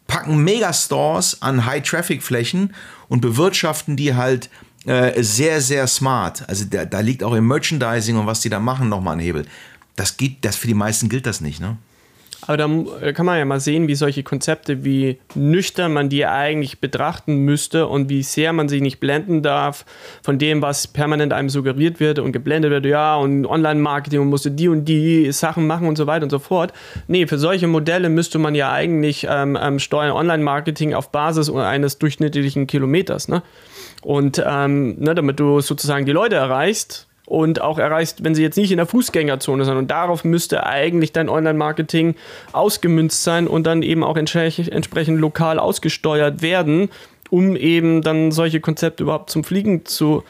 packen 0.08 0.44
Megastores 0.44 1.42
an 1.42 1.66
High-Traffic-Flächen 1.66 2.74
und 3.08 3.22
bewirtschaften 3.22 3.98
die 3.98 4.16
halt 4.16 4.50
äh, 4.86 5.22
sehr, 5.24 5.62
sehr 5.62 5.88
smart. 5.88 6.48
Also 6.48 6.66
da, 6.66 6.86
da 6.86 7.00
liegt 7.00 7.24
auch 7.24 7.34
im 7.34 7.48
Merchandising 7.48 8.18
und 8.18 8.28
was 8.28 8.42
die 8.42 8.50
da 8.50 8.60
machen 8.60 8.90
nochmal 8.90 9.16
ein 9.16 9.20
Hebel. 9.20 9.46
Das 9.96 10.18
geht, 10.18 10.44
das 10.46 10.56
für 10.56 10.68
die 10.68 10.74
meisten 10.74 11.10
gilt 11.10 11.26
das 11.26 11.42
nicht, 11.42 11.60
ne? 11.60 11.78
Aber 12.48 12.58
da 12.58 13.12
kann 13.12 13.26
man 13.26 13.38
ja 13.38 13.46
mal 13.46 13.60
sehen, 13.60 13.88
wie 13.88 13.96
solche 13.96 14.24
Konzepte, 14.24 14.84
wie 14.84 15.20
nüchtern 15.34 15.94
man 15.94 16.10
die 16.10 16.26
eigentlich 16.26 16.80
betrachten 16.80 17.38
müsste 17.38 17.88
und 17.88 18.10
wie 18.10 18.24
sehr 18.24 18.54
man 18.54 18.70
sich 18.70 18.82
nicht 18.82 19.00
blenden 19.00 19.42
darf 19.42 19.86
von 20.22 20.38
dem, 20.38 20.62
was 20.62 20.88
permanent 20.88 21.34
einem 21.34 21.50
suggeriert 21.50 22.00
wird 22.00 22.20
und 22.20 22.32
geblendet 22.32 22.72
wird, 22.72 22.86
ja, 22.86 23.16
und 23.16 23.46
Online-Marketing 23.46 24.22
und 24.22 24.28
musste 24.28 24.52
die 24.52 24.68
und 24.68 24.86
die 24.86 25.32
Sachen 25.32 25.66
machen 25.66 25.88
und 25.88 25.96
so 25.96 26.08
weiter 26.08 26.24
und 26.24 26.30
so 26.30 26.40
fort. 26.40 26.72
Nee, 27.08 27.26
für 27.26 27.38
solche 27.38 27.68
Modelle 27.68 28.10
müsste 28.10 28.38
man 28.38 28.54
ja 28.54 28.72
eigentlich 28.72 29.26
ähm, 29.30 29.58
ähm, 29.60 29.80
steuern 29.80 30.12
Online-Marketing 30.12 30.94
auf 30.94 31.12
Basis 31.12 31.50
eines 31.50 31.98
durchschnittlichen 31.98 32.68
Kilometers, 32.68 33.28
ne? 33.28 33.42
Und 34.02 34.44
ähm, 34.46 35.00
ne, 35.00 35.16
damit 35.16 35.40
du 35.40 35.62
sozusagen 35.62 36.06
die 36.06 36.12
Leute 36.12 36.36
erreichst, 36.36 37.08
und 37.26 37.62
auch 37.62 37.80
erreichst, 37.80 38.24
wenn 38.24 38.36
sie 38.36 38.44
jetzt 38.44 38.58
nicht 38.58 38.72
in 38.72 38.78
der 38.78 38.86
Fußgängerzone 38.86 39.66
sind. 39.66 39.78
Und 39.78 39.90
darauf 39.90 40.24
müsste 40.24 40.66
eigentlich 40.66 41.12
dein 41.12 41.30
Online-Marketing 41.30 42.16
ausgemünzt 42.52 43.24
sein 43.24 43.48
und 43.48 43.66
dann 43.66 43.82
eben 43.82 44.04
auch 44.04 44.18
entsprechend 44.18 45.20
lokal 45.20 45.60
ausgesteuert 45.60 46.42
werden, 46.42 46.90
um 47.30 47.56
eben 47.56 48.02
dann 48.02 48.32
solche 48.32 48.60
Konzepte 48.60 49.04
überhaupt 49.04 49.30
zum 49.30 49.44
Fliegen 49.44 49.86
zu 49.86 50.24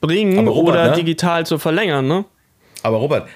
bringen 0.00 0.48
Robert, 0.48 0.74
oder 0.74 0.90
ne? 0.90 0.96
digital 0.96 1.46
zu 1.46 1.58
verlängern. 1.58 2.08
Ne? 2.08 2.24
Aber 2.82 2.96
Robert, 2.96 3.28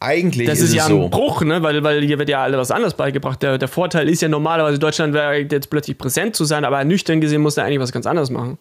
eigentlich 0.00 0.48
das 0.48 0.58
ist, 0.58 0.70
ist 0.70 0.74
ja 0.74 0.86
so. 0.86 1.04
ein 1.04 1.10
Bruch, 1.10 1.42
ne? 1.42 1.62
weil, 1.62 1.82
weil 1.84 2.02
hier 2.02 2.18
wird 2.18 2.28
ja 2.28 2.42
alles 2.42 2.58
was 2.58 2.70
anderes 2.72 2.94
beigebracht. 2.94 3.40
Der, 3.42 3.56
der 3.56 3.68
Vorteil 3.68 4.08
ist 4.08 4.20
ja 4.20 4.28
normalerweise, 4.28 4.78
Deutschland 4.80 5.14
wäre 5.14 5.36
jetzt 5.38 5.70
plötzlich 5.70 5.96
präsent 5.96 6.34
zu 6.34 6.44
sein, 6.44 6.64
aber 6.64 6.82
nüchtern 6.84 7.20
gesehen 7.20 7.40
muss 7.40 7.56
er 7.56 7.64
eigentlich 7.64 7.80
was 7.80 7.92
ganz 7.92 8.06
anderes 8.06 8.30
machen. 8.30 8.58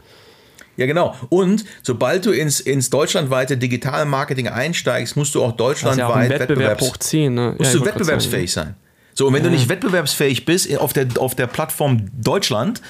Ja, 0.78 0.86
genau. 0.86 1.16
Und 1.30 1.66
sobald 1.84 2.26
du 2.26 2.32
ins, 2.32 2.60
ins 2.60 2.90
deutschlandweite 2.90 3.58
Digitalmarketing 3.58 4.48
einsteigst, 4.48 5.16
musst 5.16 5.36
du 5.36 5.44
auch 5.44 5.54
deutschlandweit 5.54 6.30
ja 6.30 6.36
auch 6.36 6.40
Wettbewerb 6.40 6.82
hochziehen. 6.82 7.34
Ne? 7.34 7.56
Musst 7.58 7.74
ja, 7.74 7.80
du 7.80 7.86
wettbewerbsfähig 7.86 8.52
sein. 8.52 8.76
So, 9.14 9.28
und 9.28 9.34
wenn 9.34 9.44
ja. 9.44 9.50
du 9.50 9.56
nicht 9.56 9.70
wettbewerbsfähig 9.70 10.44
bist 10.46 10.78
auf 10.78 10.92
der, 10.92 11.08
auf 11.18 11.36
der 11.36 11.48
Plattform 11.48 12.08
Deutschland, 12.22 12.82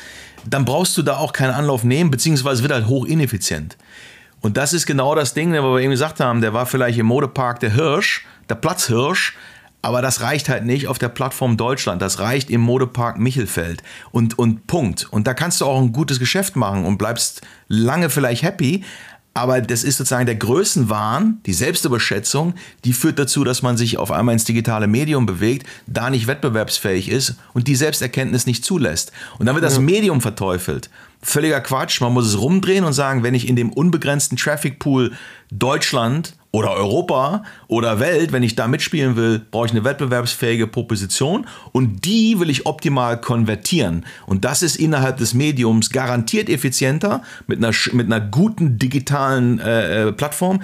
dann 0.49 0.65
brauchst 0.65 0.97
du 0.97 1.03
da 1.03 1.17
auch 1.17 1.33
keinen 1.33 1.51
Anlauf 1.51 1.83
nehmen, 1.83 2.09
beziehungsweise 2.09 2.63
wird 2.63 2.73
halt 2.73 2.87
hoch 2.87 3.05
ineffizient. 3.05 3.77
Und 4.41 4.57
das 4.57 4.73
ist 4.73 4.85
genau 4.85 5.15
das 5.15 5.33
Ding, 5.33 5.53
wo 5.53 5.75
wir 5.75 5.81
eben 5.81 5.91
gesagt 5.91 6.19
haben, 6.19 6.41
der 6.41 6.53
war 6.53 6.65
vielleicht 6.65 6.97
im 6.97 7.05
Modepark 7.05 7.59
der 7.59 7.73
Hirsch, 7.73 8.25
der 8.49 8.55
Platzhirsch, 8.55 9.35
aber 9.85 10.01
das 10.01 10.21
reicht 10.21 10.49
halt 10.49 10.65
nicht 10.65 10.87
auf 10.87 10.97
der 10.97 11.09
Plattform 11.09 11.57
Deutschland. 11.57 12.01
Das 12.01 12.17
reicht 12.17 12.49
im 12.49 12.59
Modepark 12.59 13.19
Michelfeld. 13.19 13.83
Und, 14.09 14.39
und 14.39 14.65
Punkt. 14.65 15.07
Und 15.11 15.27
da 15.27 15.35
kannst 15.35 15.61
du 15.61 15.65
auch 15.65 15.79
ein 15.79 15.91
gutes 15.91 16.17
Geschäft 16.17 16.55
machen 16.55 16.85
und 16.85 16.97
bleibst 16.97 17.41
lange 17.67 18.09
vielleicht 18.09 18.41
happy. 18.41 18.83
Aber 19.35 19.61
das 19.61 19.83
ist 19.83 19.97
sozusagen 19.97 20.25
der 20.25 20.37
Größenwahn, 20.37 21.39
die 21.45 21.53
Selbstüberschätzung, 21.53 22.55
die 22.83 22.93
führt 22.93 23.19
dazu, 23.19 23.43
dass 23.43 23.61
man 23.61 23.77
sich 23.77 23.99
auf 23.99 24.11
einmal 24.11 24.33
ins 24.33 24.45
digitale 24.45 24.87
Medium 24.87 25.27
bewegt, 25.27 25.67
da 25.85 26.09
nicht 26.09 26.25
wettbewerbsfähig 26.25 27.07
ist 27.07 27.35
und 27.53 27.67
die 27.67 27.75
Selbsterkenntnis 27.75 28.47
nicht 28.47 28.65
zulässt. 28.65 29.11
Und 29.37 29.45
dann 29.45 29.53
wird 29.53 29.65
das 29.65 29.77
Medium 29.77 30.19
verteufelt. 30.19 30.89
Völliger 31.21 31.61
Quatsch. 31.61 32.01
Man 32.01 32.13
muss 32.13 32.25
es 32.25 32.39
rumdrehen 32.39 32.85
und 32.85 32.93
sagen, 32.93 33.21
wenn 33.21 33.35
ich 33.35 33.47
in 33.47 33.55
dem 33.55 33.71
unbegrenzten 33.71 34.35
Traffic 34.35 34.79
Pool 34.79 35.13
Deutschland 35.51 36.33
oder 36.55 36.71
Europa 36.71 37.43
oder 37.67 37.99
Welt, 37.99 38.31
wenn 38.31 38.41
ich 38.41 38.55
da 38.55 38.69
mitspielen 38.69 39.17
will, 39.17 39.41
brauche 39.51 39.65
ich 39.65 39.73
eine 39.73 39.83
wettbewerbsfähige 39.83 40.67
Proposition 40.67 41.45
und 41.73 42.05
die 42.05 42.39
will 42.39 42.49
ich 42.49 42.65
optimal 42.65 43.19
konvertieren. 43.19 44.05
Und 44.25 44.45
das 44.45 44.63
ist 44.63 44.77
innerhalb 44.77 45.17
des 45.17 45.33
Mediums 45.33 45.89
garantiert 45.89 46.47
effizienter 46.47 47.23
mit 47.45 47.57
einer, 47.57 47.73
mit 47.91 48.05
einer 48.05 48.21
guten 48.21 48.79
digitalen 48.79 49.59
äh, 49.59 50.07
äh, 50.07 50.11
Plattform, 50.13 50.61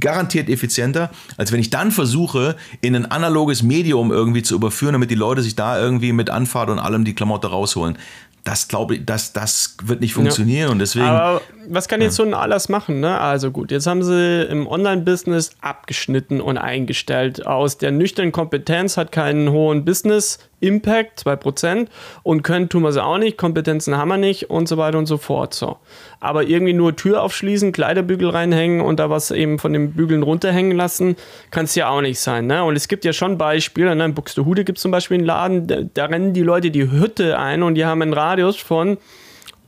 garantiert 0.00 0.48
effizienter, 0.48 1.12
als 1.36 1.52
wenn 1.52 1.60
ich 1.60 1.70
dann 1.70 1.92
versuche, 1.92 2.56
in 2.80 2.96
ein 2.96 3.08
analoges 3.08 3.62
Medium 3.62 4.10
irgendwie 4.10 4.42
zu 4.42 4.56
überführen, 4.56 4.94
damit 4.94 5.12
die 5.12 5.14
Leute 5.14 5.42
sich 5.42 5.54
da 5.54 5.80
irgendwie 5.80 6.12
mit 6.12 6.28
Anfahrt 6.28 6.70
und 6.70 6.80
allem 6.80 7.04
die 7.04 7.14
Klamotte 7.14 7.46
rausholen 7.46 7.98
das 8.44 8.68
glaube 8.68 8.96
ich, 8.96 9.06
das, 9.06 9.32
das 9.32 9.76
wird 9.82 10.02
nicht 10.02 10.12
funktionieren 10.12 10.66
ja. 10.66 10.72
und 10.72 10.78
deswegen. 10.78 11.06
Aber 11.06 11.40
was 11.68 11.88
kann 11.88 12.02
jetzt 12.02 12.16
so 12.16 12.22
ein 12.22 12.34
Alles 12.34 12.68
machen? 12.68 13.00
Ne? 13.00 13.18
Also 13.18 13.50
gut, 13.50 13.70
jetzt 13.70 13.86
haben 13.86 14.02
sie 14.02 14.42
im 14.42 14.66
Online-Business 14.66 15.52
abgeschnitten 15.62 16.42
und 16.42 16.58
eingestellt. 16.58 17.46
Aus 17.46 17.78
der 17.78 17.90
nüchternen 17.90 18.32
Kompetenz 18.32 18.98
hat 18.98 19.12
keinen 19.12 19.50
hohen 19.50 19.86
Business-Impact, 19.86 21.26
2%, 21.26 21.86
und 22.22 22.42
können 22.42 22.68
tun 22.68 22.82
wir 22.82 22.92
sie 22.92 23.02
auch 23.02 23.16
nicht, 23.16 23.38
Kompetenzen 23.38 23.96
haben 23.96 24.08
wir 24.08 24.18
nicht 24.18 24.50
und 24.50 24.68
so 24.68 24.76
weiter 24.76 24.98
und 24.98 25.06
so 25.06 25.16
fort. 25.16 25.54
So. 25.54 25.78
Aber 26.20 26.44
irgendwie 26.44 26.74
nur 26.74 26.96
Tür 26.96 27.22
aufschließen, 27.22 27.72
Kleiderbügel 27.72 28.28
reinhängen 28.28 28.82
und 28.82 29.00
da 29.00 29.08
was 29.08 29.30
eben 29.30 29.58
von 29.58 29.72
den 29.72 29.92
Bügeln 29.92 30.22
runterhängen 30.22 30.76
lassen, 30.76 31.16
kann 31.50 31.64
es 31.64 31.74
ja 31.74 31.88
auch 31.88 32.02
nicht 32.02 32.20
sein. 32.20 32.46
Ne? 32.46 32.62
Und 32.62 32.76
es 32.76 32.88
gibt 32.88 33.06
ja 33.06 33.14
schon 33.14 33.38
Beispiele, 33.38 33.94
ne? 33.96 34.04
in 34.04 34.14
Buxtehude 34.14 34.64
gibt 34.64 34.78
es 34.78 34.82
zum 34.82 34.90
Beispiel 34.90 35.16
einen 35.18 35.26
Laden, 35.26 35.66
da, 35.66 35.76
da 35.94 36.04
rennen 36.06 36.34
die 36.34 36.42
Leute 36.42 36.70
die 36.70 36.90
Hütte 36.90 37.38
ein 37.38 37.62
und 37.62 37.74
die 37.74 37.86
haben 37.86 38.02
einen 38.02 38.12
Radius 38.34 38.56
von 38.56 38.98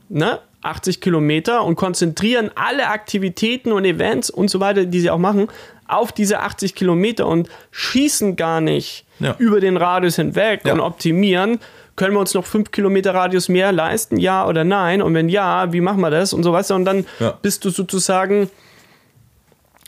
ne, 0.09 0.39
80 0.61 0.99
Kilometer 0.99 1.63
und 1.63 1.75
konzentrieren 1.75 2.51
alle 2.55 2.87
Aktivitäten 2.87 3.71
und 3.71 3.85
Events 3.85 4.29
und 4.29 4.49
so 4.49 4.59
weiter, 4.59 4.85
die 4.85 4.99
sie 4.99 5.09
auch 5.09 5.17
machen, 5.17 5.47
auf 5.87 6.11
diese 6.11 6.41
80 6.41 6.75
Kilometer 6.75 7.27
und 7.27 7.47
schießen 7.71 8.35
gar 8.35 8.59
nicht 8.59 9.05
ja. 9.19 9.35
über 9.37 9.61
den 9.61 9.77
Radius 9.77 10.17
hinweg 10.17 10.61
ja. 10.65 10.73
und 10.73 10.81
optimieren. 10.81 11.59
Können 11.95 12.13
wir 12.13 12.19
uns 12.19 12.33
noch 12.33 12.45
5 12.45 12.71
Kilometer 12.71 13.13
Radius 13.13 13.47
mehr 13.47 13.71
leisten? 13.71 14.17
Ja 14.17 14.45
oder 14.45 14.65
nein? 14.65 15.01
Und 15.01 15.13
wenn 15.13 15.29
ja, 15.29 15.71
wie 15.71 15.81
machen 15.81 16.01
wir 16.01 16.11
das? 16.11 16.33
Und 16.33 16.43
so 16.43 16.51
weiter. 16.51 16.75
Und 16.75 16.83
dann 16.83 17.05
ja. 17.19 17.37
bist 17.41 17.63
du 17.63 17.69
sozusagen 17.69 18.49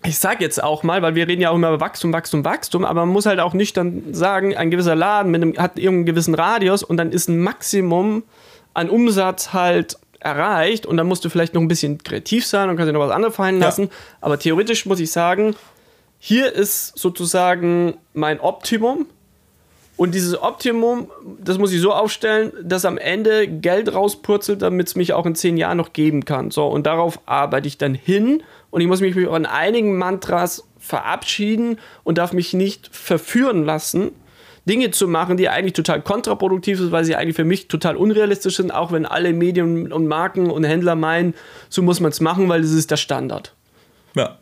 ich 0.05 0.17
sage 0.17 0.43
jetzt 0.43 0.63
auch 0.63 0.83
mal, 0.83 1.01
weil 1.01 1.15
wir 1.15 1.27
reden 1.27 1.41
ja 1.41 1.49
auch 1.49 1.55
immer 1.55 1.69
über 1.69 1.81
Wachstum, 1.81 2.13
Wachstum, 2.13 2.45
Wachstum, 2.45 2.85
aber 2.85 3.01
man 3.01 3.09
muss 3.09 3.25
halt 3.25 3.41
auch 3.41 3.53
nicht 3.53 3.75
dann 3.75 4.13
sagen, 4.13 4.55
ein 4.55 4.71
gewisser 4.71 4.95
Laden 4.95 5.29
mit 5.29 5.41
einem, 5.41 5.57
hat 5.57 5.77
irgendeinen 5.77 6.05
gewissen 6.05 6.35
Radius 6.35 6.83
und 6.83 6.95
dann 6.95 7.11
ist 7.11 7.27
ein 7.27 7.39
Maximum 7.39 8.23
an 8.73 8.89
Umsatz 8.89 9.53
halt 9.53 9.97
erreicht 10.19 10.85
und 10.85 10.97
dann 10.97 11.07
musst 11.07 11.23
du 11.23 11.29
vielleicht 11.29 11.53
noch 11.53 11.61
ein 11.61 11.67
bisschen 11.67 11.97
kreativ 11.97 12.45
sein 12.45 12.69
und 12.69 12.75
kannst 12.75 12.89
dir 12.89 12.93
noch 12.93 13.05
was 13.05 13.11
anderes 13.11 13.35
fallen 13.35 13.59
lassen. 13.59 13.83
Ja. 13.83 13.89
Aber 14.21 14.37
theoretisch 14.37 14.85
muss 14.85 14.99
ich 14.99 15.11
sagen, 15.11 15.55
hier 16.19 16.51
ist 16.53 16.97
sozusagen 16.97 17.97
mein 18.13 18.39
Optimum. 18.39 19.05
Und 19.95 20.15
dieses 20.15 20.41
Optimum, 20.41 21.11
das 21.43 21.57
muss 21.57 21.73
ich 21.73 21.81
so 21.81 21.91
aufstellen, 21.91 22.53
dass 22.63 22.85
am 22.85 22.97
Ende 22.97 23.49
Geld 23.49 23.93
rauspurzelt, 23.93 24.61
damit 24.61 24.87
es 24.87 24.95
mich 24.95 25.11
auch 25.11 25.25
in 25.25 25.35
zehn 25.35 25.57
Jahren 25.57 25.75
noch 25.75 25.91
geben 25.91 26.23
kann. 26.23 26.51
So, 26.51 26.67
und 26.67 26.85
darauf 26.85 27.19
arbeite 27.25 27.67
ich 27.67 27.77
dann 27.77 27.95
hin. 27.95 28.43
Und 28.71 28.79
ich 28.79 28.87
muss 28.87 29.01
mich 29.01 29.15
von 29.15 29.45
einigen 29.45 29.97
Mantras 29.97 30.63
verabschieden 30.77 31.79
und 32.05 32.17
darf 32.17 32.31
mich 32.31 32.53
nicht 32.53 32.89
verführen 32.95 33.65
lassen, 33.65 34.11
Dinge 34.69 34.91
zu 34.91 35.07
machen, 35.07 35.35
die 35.35 35.49
eigentlich 35.49 35.73
total 35.73 36.01
kontraproduktiv 36.01 36.77
sind, 36.77 36.91
weil 36.91 37.03
sie 37.03 37.15
eigentlich 37.15 37.35
für 37.35 37.43
mich 37.43 37.67
total 37.67 37.95
unrealistisch 37.97 38.55
sind, 38.57 38.71
auch 38.73 38.91
wenn 38.93 39.05
alle 39.05 39.33
Medien 39.33 39.91
und 39.91 40.07
Marken 40.07 40.49
und 40.51 40.63
Händler 40.63 40.95
meinen, 40.95 41.33
so 41.69 41.81
muss 41.81 41.99
man 41.99 42.11
es 42.11 42.21
machen, 42.21 42.47
weil 42.47 42.61
das 42.61 42.71
ist 42.71 42.91
der 42.91 42.97
Standard. 42.97 43.53
Ja. 44.15 44.37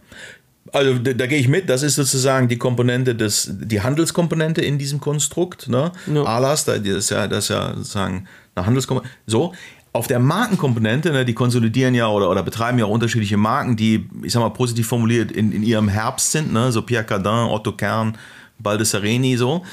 Also 0.73 0.95
da, 0.99 1.13
da 1.13 1.27
gehe 1.27 1.39
ich 1.39 1.47
mit. 1.47 1.69
Das 1.69 1.81
ist 1.81 1.95
sozusagen 1.95 2.49
die 2.49 2.57
Komponente 2.57 3.15
des, 3.15 3.49
die 3.53 3.81
Handelskomponente 3.81 4.61
in 4.61 4.77
diesem 4.77 4.99
Konstrukt. 4.99 5.69
Ne? 5.69 5.93
Ja. 6.13 6.23
Alas, 6.23 6.65
da- 6.65 6.77
das 6.77 6.87
ist 6.97 7.09
ja, 7.09 7.27
das 7.27 7.45
ist 7.45 7.49
ja 7.49 7.73
sozusagen 7.73 8.27
eine 8.53 8.65
Handelskomponente. 8.65 9.15
So. 9.25 9.53
Auf 9.93 10.05
der 10.07 10.19
Markenkomponente, 10.19 11.11
ne, 11.11 11.25
die 11.25 11.33
konsolidieren 11.33 11.95
ja 11.95 12.07
oder, 12.09 12.29
oder 12.29 12.43
betreiben 12.43 12.77
ja 12.77 12.85
auch 12.85 12.89
unterschiedliche 12.91 13.37
Marken, 13.37 13.77
die, 13.77 14.07
ich 14.21 14.31
sag 14.33 14.41
mal, 14.41 14.49
positiv 14.49 14.87
formuliert 14.87 15.31
in, 15.31 15.51
in 15.51 15.63
ihrem 15.63 15.87
Herbst 15.87 16.33
sind, 16.33 16.53
ne? 16.53 16.71
so 16.71 16.83
Pierre 16.83 17.03
Cardin, 17.05 17.49
Otto 17.49 17.71
Kern, 17.71 18.15
Baldessareni, 18.59 19.37
so. 19.37 19.63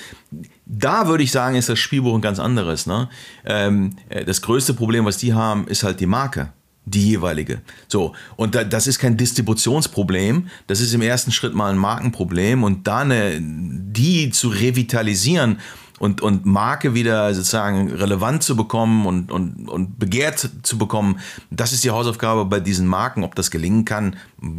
Da 0.67 1.07
würde 1.07 1.25
ich 1.25 1.33
sagen, 1.33 1.57
ist 1.57 1.69
das 1.69 1.79
Spielbuch 1.79 2.15
ein 2.15 2.21
ganz 2.21 2.39
anderes. 2.39 2.87
Ne? 2.87 3.09
Ähm, 3.45 3.97
äh, 4.09 4.25
das 4.25 4.43
größte 4.43 4.75
Problem, 4.75 5.05
was 5.05 5.19
die 5.19 5.35
haben, 5.35 5.67
ist 5.69 5.83
halt 5.83 6.01
die 6.01 6.07
Marke. 6.07 6.53
Die 6.87 7.09
jeweilige. 7.09 7.63
So, 7.89 8.15
und 8.37 8.55
da, 8.55 8.63
das 8.63 8.87
ist 8.87 8.99
kein 8.99 9.17
Distributionsproblem, 9.17 10.49
das 10.67 10.81
ist 10.81 10.93
im 10.93 11.01
ersten 11.01 11.33
Schritt 11.33 11.55
mal 11.55 11.71
ein 11.71 11.79
Markenproblem 11.79 12.63
und 12.63 12.87
da 12.87 12.99
eine, 12.99 13.39
die 13.41 14.31
zu 14.31 14.49
revitalisieren 14.49 15.61
und, 15.99 16.21
und 16.23 16.45
Marke 16.45 16.95
wieder 16.95 17.33
sozusagen 17.35 17.91
relevant 17.93 18.43
zu 18.43 18.57
bekommen 18.57 19.07
und, 19.07 19.31
und, 19.31 19.69
und 19.69 19.99
begehrt 19.99 20.51
zu 20.63 20.77
bekommen, 20.77 21.21
das 21.51 21.73
ist 21.73 21.85
die 21.85 21.91
Hausaufgabe 21.91 22.45
bei 22.45 22.61
diesen 22.61 22.87
Marken. 22.87 23.23
Ob 23.23 23.35
das 23.35 23.51
gelingen 23.51 23.85
kann, 23.85 24.17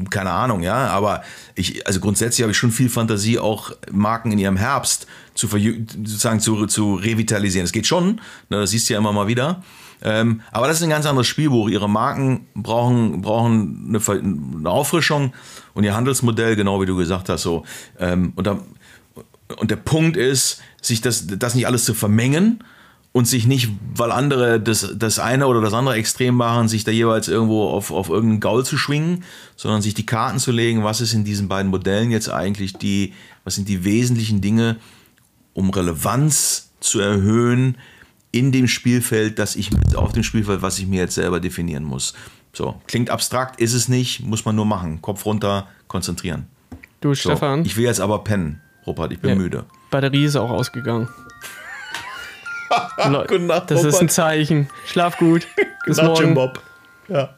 keine 0.10 0.32
Ahnung, 0.32 0.64
ja. 0.64 0.88
Aber 0.88 1.24
ich, 1.56 1.86
also 1.86 2.00
grundsätzlich 2.00 2.44
habe 2.44 2.52
ich 2.52 2.58
schon 2.58 2.72
viel 2.72 2.90
Fantasie, 2.90 3.38
auch 3.40 3.72
Marken 3.92 4.32
in 4.32 4.40
ihrem 4.40 4.58
Herbst 4.58 5.08
zu 5.34 5.48
sozusagen 5.48 6.40
zu, 6.40 6.66
zu 6.68 6.96
revitalisieren. 6.96 7.66
Das 7.66 7.74
geht 7.74 7.88
schon, 7.88 8.22
ne, 8.50 8.62
das 8.62 8.72
siehst 8.72 8.90
du 8.90 8.94
ja 8.94 9.00
immer 9.00 9.12
mal 9.12 9.28
wieder. 9.28 9.62
Ähm, 10.02 10.42
aber 10.52 10.68
das 10.68 10.78
ist 10.78 10.84
ein 10.84 10.90
ganz 10.90 11.06
anderes 11.06 11.28
Spielbuch. 11.28 11.70
Ihre 11.70 11.90
Marken 11.90 12.48
brauchen, 12.54 13.22
brauchen 13.22 13.86
eine, 13.90 14.00
eine 14.00 14.70
Auffrischung 14.70 15.34
und 15.74 15.84
ihr 15.84 15.96
Handelsmodell, 15.96 16.56
genau 16.56 16.82
wie 16.82 16.86
du 16.86 16.96
gesagt 16.96 17.30
hast, 17.30 17.42
so. 17.42 17.64
Ähm, 18.00 18.34
und, 18.36 18.48
da, 18.48 18.60
und 19.58 19.72
der 19.72 19.76
Punkt 19.76 20.18
ist, 20.18 20.62
sich 20.82 21.02
das, 21.02 21.28
das 21.28 21.56
nicht 21.56 21.68
alles 21.68 21.86
zu 21.86 21.94
vermengen 21.94 22.64
und 23.12 23.28
sich 23.28 23.48
nicht, 23.48 23.70
weil 23.96 24.12
andere 24.12 24.60
das, 24.60 24.94
das 24.98 25.20
eine 25.20 25.48
oder 25.48 25.62
das 25.62 25.74
andere 25.74 25.96
extrem 25.96 26.36
machen, 26.36 26.68
sich 26.68 26.84
da 26.84 26.92
jeweils 26.92 27.28
irgendwo 27.28 27.70
auf, 27.70 27.92
auf 27.92 28.10
irgendeinen 28.10 28.42
Gaul 28.42 28.66
zu 28.66 28.78
schwingen, 28.78 29.24
sondern 29.56 29.82
sich 29.82 29.94
die 29.94 30.06
Karten 30.06 30.40
zu 30.40 30.52
legen, 30.52 30.84
was 30.84 31.00
ist 31.00 31.14
in 31.14 31.24
diesen 31.24 31.48
beiden 31.48 31.72
Modellen 31.72 32.12
jetzt 32.12 32.30
eigentlich 32.30 32.74
die, 32.74 33.14
was 33.44 33.56
sind 33.56 33.70
die 33.70 33.86
wesentlichen 33.86 34.42
Dinge, 34.42 34.78
um 35.54 35.70
Relevanz 35.70 36.72
zu 36.82 37.00
erhöhen 37.00 37.78
in 38.32 38.52
dem 38.52 38.68
Spielfeld, 38.68 39.40
das 39.40 39.56
ich 39.56 39.70
auf 39.96 40.12
dem 40.12 40.24
Spielfeld, 40.24 40.62
was 40.62 40.78
ich 40.78 40.88
mir 40.88 41.00
jetzt 41.00 41.16
selber 41.16 41.40
definieren 41.40 41.86
muss. 41.86 42.16
So, 42.52 42.82
klingt 42.88 43.10
abstrakt, 43.10 43.62
ist 43.62 43.74
es 43.74 43.88
nicht, 43.88 44.26
muss 44.26 44.44
man 44.44 44.56
nur 44.56 44.66
machen. 44.66 45.02
Kopf 45.02 45.26
runter, 45.26 45.68
konzentrieren. 45.88 46.48
Du, 47.00 47.14
So, 47.14 47.30
Stefan, 47.30 47.64
ich 47.64 47.78
will 47.78 47.86
jetzt 47.86 48.02
aber 48.02 48.24
pennen, 48.26 48.62
Rupert, 48.86 49.12
ich 49.14 49.20
bin 49.20 49.32
Ja. 49.32 49.36
müde. 49.36 49.66
Batterie 49.90 50.26
ist 50.26 50.36
auch 50.36 50.50
ausgegangen. 50.50 51.10
Le- 52.98 53.26
Gute 53.28 53.40
Nacht, 53.40 53.72
das 53.72 53.80
ist 53.84 53.96
ein 53.96 54.00
Robert. 54.02 54.12
Zeichen. 54.12 54.70
Schlaf 54.86 55.18
gut. 55.18 55.48
Bis 55.86 56.02
morgen. 56.02 56.34
Bob. 56.34 56.60
Ja. 57.08 57.30